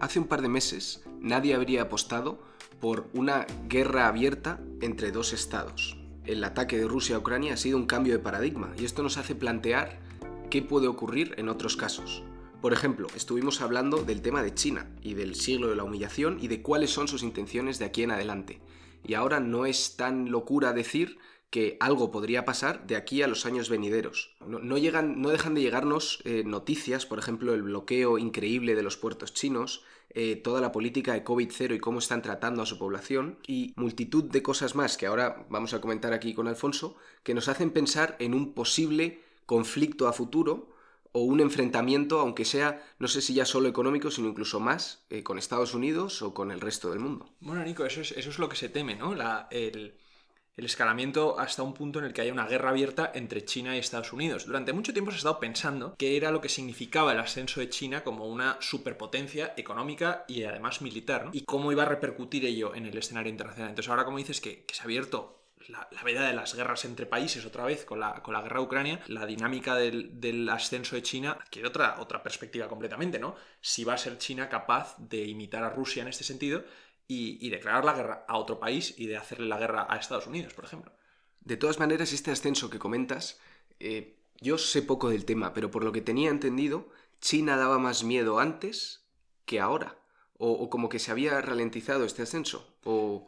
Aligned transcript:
Hace 0.00 0.18
un 0.18 0.26
par 0.26 0.40
de 0.40 0.48
meses 0.48 1.02
nadie 1.20 1.54
habría 1.54 1.82
apostado 1.82 2.42
por 2.80 3.10
una 3.12 3.46
guerra 3.68 4.08
abierta 4.08 4.58
entre 4.80 5.12
dos 5.12 5.34
estados. 5.34 5.98
El 6.24 6.42
ataque 6.42 6.78
de 6.78 6.88
Rusia 6.88 7.16
a 7.16 7.18
Ucrania 7.18 7.52
ha 7.52 7.58
sido 7.58 7.76
un 7.76 7.84
cambio 7.84 8.14
de 8.14 8.18
paradigma 8.18 8.72
y 8.78 8.86
esto 8.86 9.02
nos 9.02 9.18
hace 9.18 9.34
plantear 9.34 9.98
qué 10.48 10.62
puede 10.62 10.88
ocurrir 10.88 11.34
en 11.36 11.50
otros 11.50 11.76
casos. 11.76 12.22
Por 12.62 12.72
ejemplo, 12.72 13.08
estuvimos 13.14 13.60
hablando 13.60 14.02
del 14.02 14.22
tema 14.22 14.42
de 14.42 14.54
China 14.54 14.88
y 15.02 15.12
del 15.12 15.34
siglo 15.34 15.68
de 15.68 15.76
la 15.76 15.84
humillación 15.84 16.38
y 16.40 16.48
de 16.48 16.62
cuáles 16.62 16.90
son 16.90 17.06
sus 17.06 17.22
intenciones 17.22 17.78
de 17.78 17.84
aquí 17.84 18.02
en 18.02 18.10
adelante. 18.10 18.58
Y 19.04 19.14
ahora 19.14 19.40
no 19.40 19.66
es 19.66 19.96
tan 19.96 20.30
locura 20.30 20.72
decir 20.72 21.18
que 21.50 21.76
algo 21.80 22.12
podría 22.12 22.44
pasar 22.44 22.86
de 22.86 22.96
aquí 22.96 23.22
a 23.22 23.26
los 23.26 23.44
años 23.44 23.68
venideros. 23.68 24.36
No, 24.46 24.78
llegan, 24.78 25.20
no 25.20 25.30
dejan 25.30 25.54
de 25.54 25.62
llegarnos 25.62 26.22
eh, 26.24 26.44
noticias, 26.46 27.06
por 27.06 27.18
ejemplo, 27.18 27.52
el 27.52 27.62
bloqueo 27.62 28.18
increíble 28.18 28.76
de 28.76 28.84
los 28.84 28.96
puertos 28.96 29.34
chinos, 29.34 29.84
eh, 30.10 30.36
toda 30.36 30.60
la 30.60 30.70
política 30.72 31.12
de 31.12 31.24
COVID-0 31.24 31.74
y 31.74 31.80
cómo 31.80 31.98
están 31.98 32.22
tratando 32.22 32.62
a 32.62 32.66
su 32.66 32.78
población, 32.78 33.38
y 33.46 33.72
multitud 33.76 34.24
de 34.24 34.42
cosas 34.42 34.76
más 34.76 34.96
que 34.96 35.06
ahora 35.06 35.44
vamos 35.50 35.74
a 35.74 35.80
comentar 35.80 36.12
aquí 36.12 36.34
con 36.34 36.46
Alfonso, 36.46 36.96
que 37.24 37.34
nos 37.34 37.48
hacen 37.48 37.70
pensar 37.70 38.16
en 38.20 38.34
un 38.34 38.52
posible 38.52 39.20
conflicto 39.46 40.06
a 40.06 40.12
futuro 40.12 40.68
o 41.12 41.22
un 41.22 41.40
enfrentamiento, 41.40 42.20
aunque 42.20 42.44
sea, 42.44 42.82
no 42.98 43.08
sé 43.08 43.20
si 43.20 43.34
ya 43.34 43.44
solo 43.44 43.68
económico, 43.68 44.10
sino 44.10 44.28
incluso 44.28 44.60
más, 44.60 45.04
eh, 45.10 45.22
con 45.22 45.38
Estados 45.38 45.74
Unidos 45.74 46.22
o 46.22 46.34
con 46.34 46.50
el 46.50 46.60
resto 46.60 46.90
del 46.90 47.00
mundo. 47.00 47.28
Bueno, 47.40 47.64
Nico, 47.64 47.84
eso 47.84 48.00
es, 48.00 48.12
eso 48.12 48.30
es 48.30 48.38
lo 48.38 48.48
que 48.48 48.56
se 48.56 48.68
teme, 48.68 48.96
¿no? 48.96 49.14
El 49.50 49.94
el 50.60 50.66
escalamiento 50.66 51.38
hasta 51.38 51.62
un 51.62 51.72
punto 51.72 52.00
en 52.00 52.04
el 52.04 52.12
que 52.12 52.20
haya 52.20 52.34
una 52.34 52.46
guerra 52.46 52.68
abierta 52.68 53.10
entre 53.14 53.46
China 53.46 53.74
y 53.74 53.78
Estados 53.78 54.12
Unidos. 54.12 54.44
Durante 54.44 54.74
mucho 54.74 54.92
tiempo 54.92 55.10
se 55.10 55.16
ha 55.16 55.18
estado 55.18 55.40
pensando 55.40 55.94
qué 55.96 56.18
era 56.18 56.30
lo 56.30 56.42
que 56.42 56.50
significaba 56.50 57.12
el 57.12 57.18
ascenso 57.18 57.60
de 57.60 57.70
China 57.70 58.04
como 58.04 58.26
una 58.26 58.58
superpotencia 58.60 59.54
económica 59.56 60.26
y 60.28 60.42
además 60.44 60.82
militar, 60.82 61.30
y 61.32 61.46
cómo 61.46 61.72
iba 61.72 61.84
a 61.84 61.86
repercutir 61.86 62.44
ello 62.44 62.74
en 62.74 62.84
el 62.84 62.98
escenario 62.98 63.30
internacional. 63.30 63.70
Entonces 63.70 63.88
ahora 63.88 64.04
como 64.04 64.18
dices 64.18 64.42
que, 64.42 64.66
se 64.70 64.82
ha 64.82 64.84
abierto 64.84 65.39
la, 65.68 65.88
veda 66.04 66.26
de 66.26 66.34
las 66.34 66.54
guerras 66.54 66.84
entre 66.84 67.06
países 67.06 67.44
otra 67.44 67.64
vez 67.64 67.84
con 67.84 68.00
la, 68.00 68.22
con 68.22 68.34
la 68.34 68.42
guerra 68.42 68.58
de 68.58 68.64
Ucrania, 68.64 69.00
la 69.08 69.26
dinámica 69.26 69.74
del, 69.76 70.48
ascenso 70.48 70.96
de 70.96 71.02
China 71.02 71.38
adquiere 71.40 71.68
otra, 71.68 72.00
otra 72.00 72.22
perspectiva 72.22 72.68
completamente, 72.68 73.18
¿no? 73.18 73.36
Si 73.60 73.84
va 73.84 73.94
a 73.94 73.98
ser 73.98 74.18
China 74.18 74.48
capaz 74.48 74.96
de 74.98 75.24
imitar 75.24 75.62
a 75.62 75.70
Rusia 75.70 76.02
en 76.02 76.08
este 76.08 76.24
sentido 76.24 76.64
y, 77.06 77.50
declarar 77.50 77.84
la 77.84 77.94
guerra 77.94 78.24
a 78.28 78.36
otro 78.36 78.60
país 78.60 78.94
y 78.96 79.06
de 79.06 79.16
hacerle 79.16 79.48
la 79.48 79.58
guerra 79.58 79.86
a 79.88 79.96
Estados 79.96 80.28
Unidos, 80.28 80.54
por 80.54 80.64
ejemplo. 80.64 80.92
De 81.40 81.56
todas 81.56 81.80
maneras, 81.80 82.12
este 82.12 82.30
ascenso 82.30 82.70
que 82.70 82.78
comentas, 82.78 83.40
eh, 83.80 84.20
yo 84.40 84.58
sé 84.58 84.82
poco 84.82 85.10
del 85.10 85.24
tema, 85.24 85.52
pero 85.52 85.70
por 85.72 85.82
lo 85.82 85.90
que 85.90 86.02
tenía 86.02 86.30
entendido, 86.30 86.88
China 87.20 87.56
daba 87.56 87.78
más 87.78 88.04
miedo 88.04 88.38
antes 88.38 89.04
que 89.44 89.58
ahora. 89.58 89.99
O, 90.42 90.70
como 90.70 90.88
que 90.88 90.98
se 90.98 91.10
había 91.10 91.38
ralentizado 91.42 92.06
este 92.06 92.22
ascenso. 92.22 92.66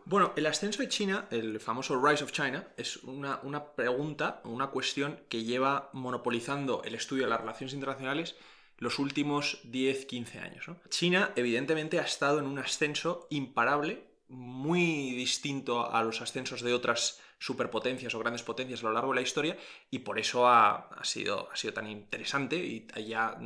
Bueno, 0.07 0.33
el 0.35 0.47
ascenso 0.47 0.81
de 0.81 0.89
China, 0.89 1.27
el 1.31 1.61
famoso 1.61 2.03
Rise 2.03 2.25
of 2.25 2.33
China, 2.33 2.69
es 2.79 2.97
una, 3.05 3.39
una 3.43 3.75
pregunta, 3.75 4.41
una 4.45 4.69
cuestión 4.69 5.21
que 5.29 5.45
lleva 5.45 5.91
monopolizando 5.93 6.83
el 6.85 6.95
estudio 6.95 7.25
de 7.25 7.31
las 7.31 7.41
relaciones 7.41 7.75
internacionales 7.75 8.35
los 8.79 8.99
últimos 8.99 9.63
10-15 9.71 10.43
años. 10.43 10.67
China 10.89 11.33
evidentemente 11.37 12.01
ha 12.01 12.05
estado 12.05 12.41
en 12.41 12.47
un 12.47 12.59
ascenso 12.59 13.29
imparable, 13.31 14.05
muy 14.29 15.13
distinto 15.13 15.93
a 15.93 16.03
los 16.03 16.21
ascensos 16.21 16.63
de 16.63 16.73
otras 16.73 17.21
superpotencias 17.39 18.15
o 18.15 18.19
grandes 18.19 18.43
potencias 18.43 18.81
a 18.81 18.85
lo 18.85 18.93
largo 18.93 19.11
de 19.11 19.17
la 19.17 19.23
historia 19.23 19.57
y 19.91 20.01
por 20.01 20.19
eso 20.19 20.49
ha, 20.49 20.89
sido, 21.03 21.49
ha 21.53 21.57
sido 21.57 21.75
tan 21.75 21.89
interesante 21.89 22.57
y 22.57 22.87
haya 22.95 23.37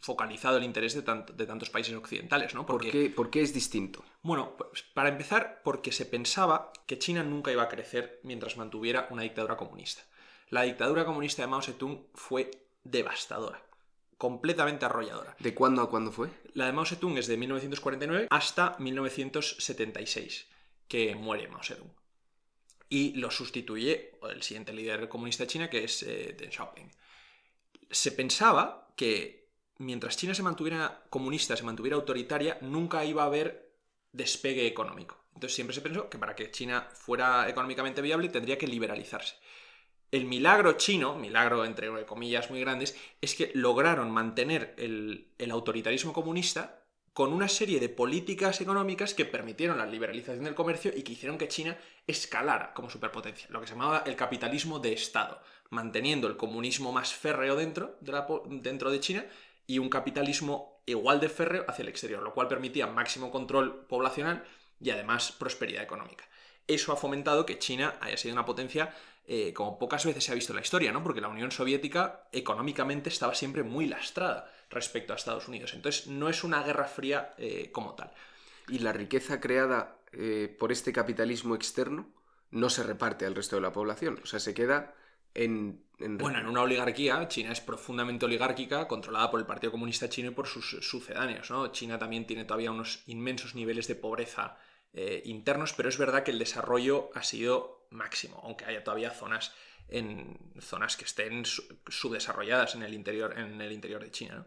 focalizado 0.00 0.56
el 0.56 0.64
interés 0.64 0.94
de, 0.94 1.02
tantos 1.02 1.70
países 1.70 1.94
occidentales. 1.94 2.54
¿no? 2.54 2.66
¿Por, 2.66 2.80
qué, 2.80 3.10
¿Por 3.10 3.30
qué 3.30 3.42
es 3.42 3.54
distinto? 3.54 4.04
Bueno, 4.22 4.56
pues 4.56 4.82
para 4.82 5.10
empezar, 5.10 5.60
porque 5.62 5.92
se 5.92 6.06
pensaba 6.06 6.72
que 6.86 6.98
China 6.98 7.22
nunca 7.22 7.52
iba 7.52 7.62
a 7.62 7.68
crecer 7.68 8.20
mientras 8.22 8.56
mantuviera 8.56 9.06
una 9.10 9.22
dictadura 9.22 9.56
comunista. 9.56 10.02
La 10.48 10.62
dictadura 10.62 11.04
comunista 11.04 11.42
de 11.42 11.48
Mao 11.48 11.62
Zedong 11.62 12.06
fue 12.14 12.50
devastadora 12.82 13.62
completamente 14.20 14.84
arrolladora. 14.84 15.34
¿De 15.38 15.54
cuándo 15.54 15.80
a 15.80 15.88
cuándo 15.88 16.12
fue? 16.12 16.28
La 16.52 16.66
de 16.66 16.72
Mao 16.74 16.84
Zedong 16.84 17.16
es 17.16 17.26
de 17.26 17.38
1949 17.38 18.26
hasta 18.28 18.76
1976, 18.78 20.46
que 20.86 21.14
muere 21.14 21.48
Mao 21.48 21.62
Zedong. 21.62 21.90
Y 22.90 23.14
lo 23.14 23.30
sustituye 23.30 24.18
el 24.30 24.42
siguiente 24.42 24.74
líder 24.74 25.08
comunista 25.08 25.44
de 25.44 25.48
China, 25.48 25.70
que 25.70 25.84
es 25.84 26.02
eh, 26.02 26.36
Deng 26.38 26.52
Xiaoping. 26.52 26.90
Se 27.90 28.12
pensaba 28.12 28.92
que 28.94 29.39
mientras 29.80 30.16
China 30.16 30.34
se 30.34 30.42
mantuviera 30.42 31.04
comunista, 31.08 31.56
se 31.56 31.64
mantuviera 31.64 31.96
autoritaria, 31.96 32.58
nunca 32.60 33.04
iba 33.04 33.22
a 33.22 33.26
haber 33.26 33.72
despegue 34.12 34.66
económico. 34.66 35.16
Entonces 35.34 35.54
siempre 35.54 35.74
se 35.74 35.80
pensó 35.80 36.10
que 36.10 36.18
para 36.18 36.36
que 36.36 36.50
China 36.50 36.86
fuera 36.92 37.48
económicamente 37.48 38.02
viable 38.02 38.28
tendría 38.28 38.58
que 38.58 38.66
liberalizarse. 38.66 39.36
El 40.10 40.26
milagro 40.26 40.72
chino, 40.72 41.14
milagro 41.14 41.64
entre 41.64 42.04
comillas 42.04 42.50
muy 42.50 42.60
grandes, 42.60 42.96
es 43.20 43.34
que 43.34 43.52
lograron 43.54 44.10
mantener 44.10 44.74
el, 44.76 45.32
autoritarismo 45.50 46.12
comunista 46.12 46.84
con 47.14 47.32
una 47.32 47.48
serie 47.48 47.80
de 47.80 47.88
políticas 47.88 48.60
económicas 48.60 49.14
que 49.14 49.24
permitieron 49.24 49.78
la 49.78 49.86
liberalización 49.86 50.44
del 50.44 50.54
comercio 50.54 50.92
y 50.94 51.02
que 51.02 51.12
hicieron 51.12 51.38
que 51.38 51.48
China 51.48 51.78
escalara 52.06 52.74
como 52.74 52.90
superpotencia, 52.90 53.48
lo 53.50 53.60
que 53.60 53.66
se 53.66 53.72
llamaba 53.72 54.02
el 54.04 54.16
capitalismo 54.16 54.78
de 54.78 54.92
Estado, 54.92 55.40
manteniendo 55.70 56.28
el 56.28 56.36
comunismo 56.36 56.92
más 56.92 57.14
férreo 57.14 57.56
dentro 57.56 57.96
de, 58.00 58.12
dentro 58.60 58.90
de 58.90 59.00
China 59.00 59.24
y 59.70 59.78
un 59.78 59.88
capitalismo 59.88 60.82
igual 60.84 61.20
de 61.20 61.28
férreo 61.28 61.64
hacia 61.68 61.84
el 61.84 61.88
exterior, 61.90 62.20
lo 62.20 62.34
cual 62.34 62.48
permitía 62.48 62.88
máximo 62.88 63.30
control 63.30 63.86
poblacional 63.86 64.42
y 64.80 64.90
además 64.90 65.30
prosperidad 65.30 65.84
económica. 65.84 66.24
Eso 66.66 66.92
ha 66.92 66.96
fomentado 66.96 67.46
que 67.46 67.60
China 67.60 67.94
haya 68.00 68.16
sido 68.16 68.34
una 68.34 68.44
potencia 68.44 68.92
eh, 69.28 69.52
como 69.52 69.78
pocas 69.78 70.04
veces 70.04 70.24
se 70.24 70.32
ha 70.32 70.34
visto 70.34 70.52
en 70.52 70.56
la 70.56 70.62
historia, 70.62 70.90
¿no? 70.90 71.04
Porque 71.04 71.20
la 71.20 71.28
Unión 71.28 71.52
Soviética 71.52 72.24
económicamente 72.32 73.10
estaba 73.10 73.32
siempre 73.36 73.62
muy 73.62 73.86
lastrada 73.86 74.52
respecto 74.70 75.12
a 75.12 75.16
Estados 75.16 75.46
Unidos. 75.46 75.72
Entonces 75.74 76.08
no 76.08 76.28
es 76.28 76.42
una 76.42 76.64
guerra 76.64 76.86
fría 76.86 77.32
eh, 77.38 77.70
como 77.70 77.94
tal. 77.94 78.10
Y 78.66 78.80
la 78.80 78.92
riqueza 78.92 79.40
creada 79.40 79.98
eh, 80.10 80.52
por 80.58 80.72
este 80.72 80.92
capitalismo 80.92 81.54
externo 81.54 82.08
no 82.50 82.70
se 82.70 82.82
reparte 82.82 83.24
al 83.24 83.36
resto 83.36 83.54
de 83.54 83.62
la 83.62 83.72
población. 83.72 84.18
O 84.24 84.26
sea, 84.26 84.40
se 84.40 84.52
queda 84.52 84.96
en, 85.34 85.84
Bueno, 85.98 86.38
en 86.38 86.46
una 86.46 86.62
oligarquía, 86.62 87.28
China 87.28 87.52
es 87.52 87.60
profundamente 87.60 88.24
oligárquica, 88.26 88.88
controlada 88.88 89.30
por 89.30 89.40
el 89.40 89.46
Partido 89.46 89.70
Comunista 89.70 90.08
Chino 90.08 90.30
y 90.30 90.34
por 90.34 90.46
sus 90.46 90.78
sucedáneos. 90.80 91.50
¿no? 91.50 91.68
China 91.72 91.98
también 91.98 92.26
tiene 92.26 92.44
todavía 92.44 92.70
unos 92.70 93.02
inmensos 93.06 93.54
niveles 93.54 93.88
de 93.88 93.94
pobreza 93.94 94.56
internos, 95.22 95.72
pero 95.72 95.88
es 95.88 95.98
verdad 95.98 96.24
que 96.24 96.32
el 96.32 96.38
desarrollo 96.40 97.10
ha 97.14 97.22
sido 97.22 97.86
máximo, 97.90 98.40
aunque 98.42 98.64
haya 98.64 98.82
todavía 98.82 99.10
zonas 99.10 99.52
en 99.90 100.38
zonas 100.60 100.96
que 100.96 101.04
estén 101.04 101.44
subdesarrolladas 101.44 102.74
en 102.74 102.82
el 102.82 102.94
interior, 102.94 103.38
en 103.38 103.60
el 103.60 103.72
interior 103.72 104.02
de 104.02 104.10
China. 104.10 104.46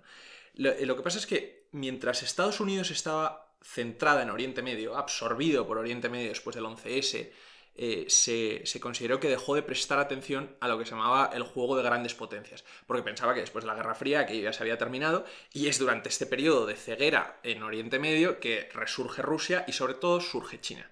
Eh, 0.55 0.85
lo, 0.85 0.95
que 0.95 1.03
pasa 1.03 1.17
es 1.17 1.27
que 1.27 1.67
mientras 1.71 2.23
Estados 2.23 2.59
Unidos 2.59 2.91
estaba 2.91 3.55
centrada 3.61 4.23
en 4.23 4.29
Oriente 4.29 4.61
Medio, 4.61 4.97
absorbido 4.97 5.67
por 5.67 5.77
Oriente 5.77 6.09
Medio 6.09 6.29
después 6.29 6.55
del 6.55 6.65
11S, 6.65 7.31
eh, 7.75 8.05
se, 8.07 8.63
consideró 8.79 9.19
que 9.19 9.29
dejó 9.29 9.55
de 9.55 9.63
prestar 9.63 9.97
atención 9.97 10.55
a 10.59 10.67
lo 10.67 10.77
que 10.77 10.85
se 10.85 10.91
llamaba 10.91 11.31
el 11.33 11.43
juego 11.43 11.75
de 11.75 11.83
grandes 11.83 12.13
potencias, 12.13 12.63
porque 12.85 13.01
pensaba 13.03 13.33
que 13.33 13.41
después 13.41 13.63
de 13.63 13.67
la 13.67 13.75
Guerra 13.75 13.95
Fría 13.95 14.25
que 14.25 14.39
ya 14.39 14.53
se 14.53 14.61
había 14.61 14.77
terminado, 14.77 15.25
y 15.51 15.67
es 15.67 15.79
durante 15.79 16.09
este 16.09 16.27
periodo 16.27 16.65
de 16.65 16.75
ceguera 16.75 17.39
en 17.43 17.63
Oriente 17.63 17.97
Medio 17.97 18.39
que 18.39 18.69
resurge 18.73 19.21
Rusia 19.21 19.65
y 19.67 19.71
sobre 19.71 19.95
todo 19.95 20.21
surge 20.21 20.61
China. 20.61 20.91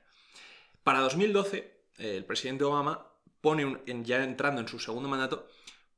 Para 0.83 1.01
2012, 1.01 1.71
el 1.99 2.25
presidente 2.25 2.63
Obama 2.63 3.11
pone, 3.41 3.81
ya 4.03 4.23
entrando 4.23 4.61
en 4.61 4.67
su 4.67 4.79
segundo 4.79 5.07
mandato, 5.07 5.47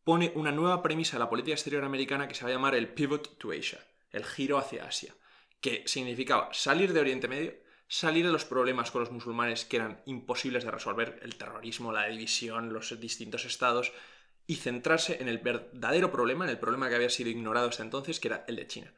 pone 0.03 0.33
una 0.36 0.51
nueva 0.51 0.81
premisa 0.83 1.15
a 1.15 1.19
la 1.19 1.29
política 1.29 1.53
exterior 1.53 1.83
americana 1.86 2.27
que 2.27 2.36
se 2.36 2.44
va 2.44 2.50
a 2.50 2.53
llamar 2.53 2.75
el 2.75 2.89
pivot 2.89 3.38
to 3.38 3.51
Asia, 3.51 3.79
el 4.12 4.25
giro 4.25 4.57
hacia 4.57 4.86
Asia, 4.86 5.15
que 5.62 5.83
significaba 5.86 6.50
salir 6.53 6.91
de 6.91 7.00
Oriente 7.00 7.29
Medio, 7.29 7.53
salir 7.88 8.25
de 8.25 8.31
los 8.31 8.45
problemas 8.45 8.91
con 8.91 9.01
los 9.01 9.12
musulmanes 9.12 9.65
que 9.65 9.77
eran 9.77 10.01
imposibles 10.06 10.63
de 10.63 10.71
resolver, 10.71 11.19
el 11.21 11.35
terrorismo, 11.35 11.91
la 11.91 12.07
división, 12.07 12.74
los 12.74 13.00
distintos 13.00 13.45
estados, 13.45 13.91
y 14.45 14.56
centrarse 14.56 15.21
en 15.21 15.30
el 15.30 15.38
verdadero 15.38 16.12
problema, 16.12 16.45
en 16.45 16.51
el 16.51 16.59
problema 16.59 16.89
que 16.89 16.95
había 16.95 17.09
sido 17.09 17.30
ignorado 17.30 17.69
hasta 17.69 17.83
entonces, 17.83 18.19
que 18.19 18.27
era 18.27 18.45
el 18.47 18.57
de 18.57 18.68
China. 18.68 18.94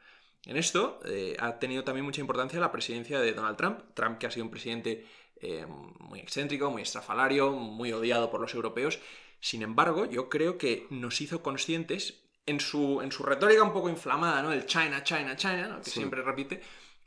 En 0.45 0.57
esto 0.57 0.99
eh, 1.05 1.35
ha 1.39 1.59
tenido 1.59 1.83
también 1.83 2.05
mucha 2.05 2.21
importancia 2.21 2.59
la 2.59 2.71
presidencia 2.71 3.19
de 3.19 3.33
Donald 3.33 3.57
Trump, 3.57 3.79
Trump 3.93 4.17
que 4.17 4.27
ha 4.27 4.31
sido 4.31 4.45
un 4.45 4.51
presidente 4.51 5.05
eh, 5.41 5.65
muy 5.99 6.19
excéntrico, 6.19 6.69
muy 6.71 6.83
estrafalario, 6.83 7.51
muy 7.51 7.91
odiado 7.91 8.29
por 8.29 8.39
los 8.39 8.53
europeos. 8.53 8.99
Sin 9.39 9.61
embargo, 9.63 10.05
yo 10.05 10.29
creo 10.29 10.57
que 10.57 10.87
nos 10.89 11.19
hizo 11.21 11.41
conscientes 11.41 12.23
en 12.45 12.59
su, 12.59 13.01
en 13.01 13.11
su 13.11 13.23
retórica 13.23 13.63
un 13.63 13.73
poco 13.73 13.89
inflamada, 13.89 14.41
¿no? 14.41 14.51
El 14.51 14.65
China, 14.65 15.03
China, 15.03 15.35
China, 15.35 15.79
que 15.83 15.89
siempre 15.89 16.21
repite, 16.21 16.61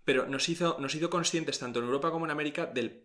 pero 0.09 0.25
nos 0.25 0.49
hizo, 0.49 0.79
nos 0.81 0.95
hizo 0.95 1.11
conscientes 1.11 1.59
tanto 1.59 1.81
en 1.81 1.85
Europa 1.85 2.11
como 2.11 2.25
en 2.25 2.31
América 2.31 2.65
del, 2.65 3.03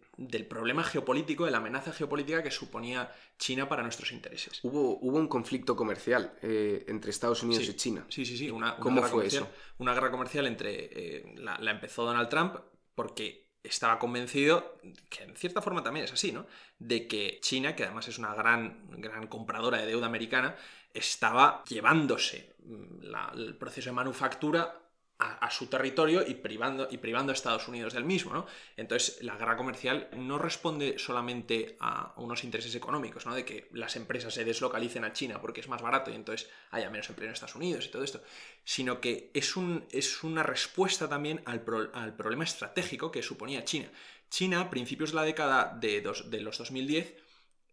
problema 0.47 0.85
geopolítico, 0.85 1.44
de 1.44 1.51
la 1.51 1.57
amenaza 1.57 1.91
geopolítica 1.91 2.41
que 2.41 2.50
suponía 2.50 3.11
China 3.38 3.67
para 3.67 3.83
nuestros 3.83 4.13
intereses. 4.13 4.61
Hubo, 4.63 5.00
hubo 5.01 5.17
un 5.17 5.27
conflicto 5.27 5.75
comercial 5.75 6.33
eh, 6.41 6.85
entre 6.88 7.11
Estados 7.11 7.44
Unidos 7.44 7.67
y 7.67 7.73
China. 7.73 8.05
Sí, 8.07 8.25
sí, 8.25 8.38
sí. 8.38 8.50
Una, 8.50 8.77
¿Cómo 8.77 9.03
fue 9.03 9.27
eso? 9.27 9.50
Una 9.79 9.94
guerra 9.94 10.11
comercial 10.11 10.47
entre... 10.47 10.71
Eh, 10.94 11.35
la, 11.39 11.57
la 11.59 11.71
empezó 11.71 12.05
Donald 12.05 12.29
Trump 12.29 12.55
porque 12.95 13.50
estaba 13.61 14.00
convencido, 14.00 14.79
que 15.09 15.23
en 15.23 15.35
cierta 15.35 15.61
forma 15.61 15.83
también 15.83 16.05
es 16.05 16.13
así, 16.13 16.31
¿no? 16.31 16.47
De 16.79 17.05
que 17.05 17.39
China, 17.41 17.75
que 17.75 17.83
además 17.83 18.07
es 18.07 18.17
una 18.17 18.33
gran, 18.33 18.88
gran 18.91 19.27
compradora 19.27 19.77
de 19.77 19.88
deuda 19.88 20.05
americana, 20.05 20.55
estaba 20.94 21.65
llevándose 21.65 22.55
mm, 22.63 23.13
el 23.35 23.57
proceso 23.57 23.89
de 23.89 23.94
manufactura 23.94 24.82
a, 25.23 25.49
su 25.49 25.67
territorio 25.67 26.25
y 26.25 26.35
privando, 26.35 26.87
y 26.89 26.97
privando 26.97 27.31
a 27.31 27.33
Estados 27.33 27.67
Unidos 27.67 27.93
del 27.93 28.03
mismo. 28.03 28.33
¿no? 28.33 28.45
Entonces, 28.77 29.21
la 29.21 29.37
guerra 29.37 29.55
comercial 29.55 30.09
no 30.17 30.37
responde 30.37 30.99
solamente 30.99 31.77
a 31.79 32.13
unos 32.17 32.43
intereses 32.43 32.73
económicos, 32.75 33.25
¿no? 33.25 33.33
de 33.33 33.45
que 33.45 33.69
las 33.71 33.95
empresas 33.95 34.33
se 34.33 34.43
deslocalicen 34.43 35.05
a 35.05 35.13
China 35.13 35.39
porque 35.41 35.61
es 35.61 35.67
más 35.67 35.81
barato 35.81 36.11
y 36.11 36.15
entonces 36.15 36.49
haya 36.71 36.89
menos 36.89 37.09
empleo 37.09 37.27
en 37.27 37.33
Estados 37.33 37.55
Unidos 37.55 37.85
y 37.85 37.89
todo 37.89 38.03
esto, 38.03 38.21
sino 38.63 38.99
que 38.99 39.31
es, 39.33 39.55
un, 39.55 39.85
es 39.91 40.23
una 40.23 40.43
respuesta 40.43 41.07
también 41.07 41.41
al, 41.45 41.61
problema 41.61 42.43
estratégico 42.43 43.11
que 43.11 43.23
suponía 43.23 43.63
China. 43.63 43.89
China, 44.29 44.61
a 44.61 44.69
principios 44.69 45.11
de 45.11 45.15
la 45.15 45.23
década 45.23 45.77
de, 45.79 46.01
de 46.01 46.41
los 46.41 46.57
2010, 46.57 47.22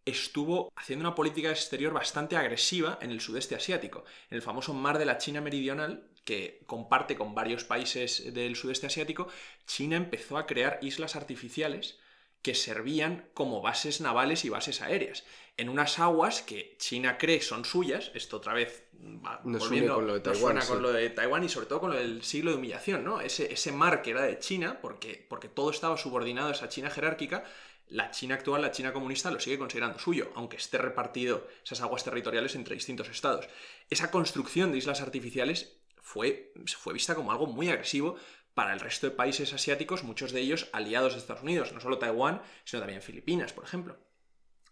estuvo 0.05 0.71
haciendo 0.75 1.07
una 1.07 1.15
política 1.15 1.49
exterior 1.49 1.93
bastante 1.93 2.35
agresiva 2.35 2.97
en 3.01 3.11
el 3.11 3.21
sudeste 3.21 3.55
asiático, 3.55 4.03
en 4.29 4.37
el 4.37 4.41
famoso 4.41 4.73
mar 4.73 4.97
de 4.97 5.05
la 5.05 5.17
China 5.17 5.41
Meridional, 5.41 6.09
que 6.25 6.63
comparte 6.65 7.15
con 7.15 7.33
varios 7.35 7.63
países 7.63 8.33
del 8.33 8.55
sudeste 8.55 8.87
asiático, 8.87 9.27
China 9.65 9.97
empezó 9.97 10.37
a 10.37 10.45
crear 10.45 10.79
islas 10.81 11.15
artificiales 11.15 11.99
que 12.41 12.55
servían 12.55 13.29
como 13.33 13.61
bases 13.61 14.01
navales 14.01 14.45
y 14.45 14.49
bases 14.49 14.81
aéreas. 14.81 15.23
En 15.57 15.69
unas 15.69 15.99
aguas 15.99 16.41
que 16.41 16.75
China 16.79 17.17
cree 17.17 17.41
son 17.41 17.65
suyas, 17.65 18.11
esto 18.15 18.37
otra 18.37 18.53
vez 18.53 18.85
va 18.93 19.41
volviendo, 19.43 19.95
con 19.95 20.07
lo 20.07 20.13
de 20.15 20.19
Taiwán, 20.21 20.59
con 20.65 20.81
lo 20.81 20.91
de 20.91 21.09
Taiwán 21.11 21.43
y 21.43 21.49
sobre 21.49 21.67
todo 21.67 21.81
con 21.81 21.91
lo 21.91 21.97
del 21.97 22.23
siglo 22.23 22.51
de 22.51 22.57
humillación, 22.57 23.03
¿no? 23.03 23.21
Ese, 23.21 23.53
ese 23.53 23.71
mar 23.71 24.01
que 24.01 24.11
era 24.11 24.23
de 24.23 24.39
China, 24.39 24.79
porque, 24.81 25.23
porque 25.29 25.49
todo 25.49 25.69
estaba 25.69 25.97
subordinado 25.97 26.49
a 26.49 26.53
esa 26.53 26.69
China 26.69 26.89
jerárquica, 26.89 27.43
la 27.91 28.09
China 28.09 28.35
actual, 28.35 28.61
la 28.61 28.71
China 28.71 28.93
comunista, 28.93 29.29
lo 29.31 29.39
sigue 29.39 29.59
considerando 29.59 29.99
suyo, 29.99 30.31
aunque 30.35 30.55
esté 30.55 30.77
repartido 30.77 31.47
esas 31.63 31.81
aguas 31.81 32.05
territoriales 32.05 32.55
entre 32.55 32.75
distintos 32.75 33.09
estados. 33.09 33.49
Esa 33.89 34.11
construcción 34.11 34.71
de 34.71 34.77
islas 34.77 35.01
artificiales 35.01 35.77
fue, 36.01 36.53
fue 36.79 36.93
vista 36.93 37.15
como 37.15 37.33
algo 37.33 37.47
muy 37.47 37.69
agresivo 37.69 38.15
para 38.53 38.71
el 38.73 38.79
resto 38.79 39.07
de 39.07 39.15
países 39.15 39.51
asiáticos, 39.51 40.03
muchos 40.03 40.31
de 40.31 40.39
ellos 40.39 40.69
aliados 40.71 41.13
de 41.13 41.19
Estados 41.19 41.43
Unidos, 41.43 41.73
no 41.73 41.81
solo 41.81 41.97
Taiwán, 41.97 42.41
sino 42.63 42.81
también 42.81 43.01
Filipinas, 43.01 43.51
por 43.51 43.65
ejemplo. 43.65 43.99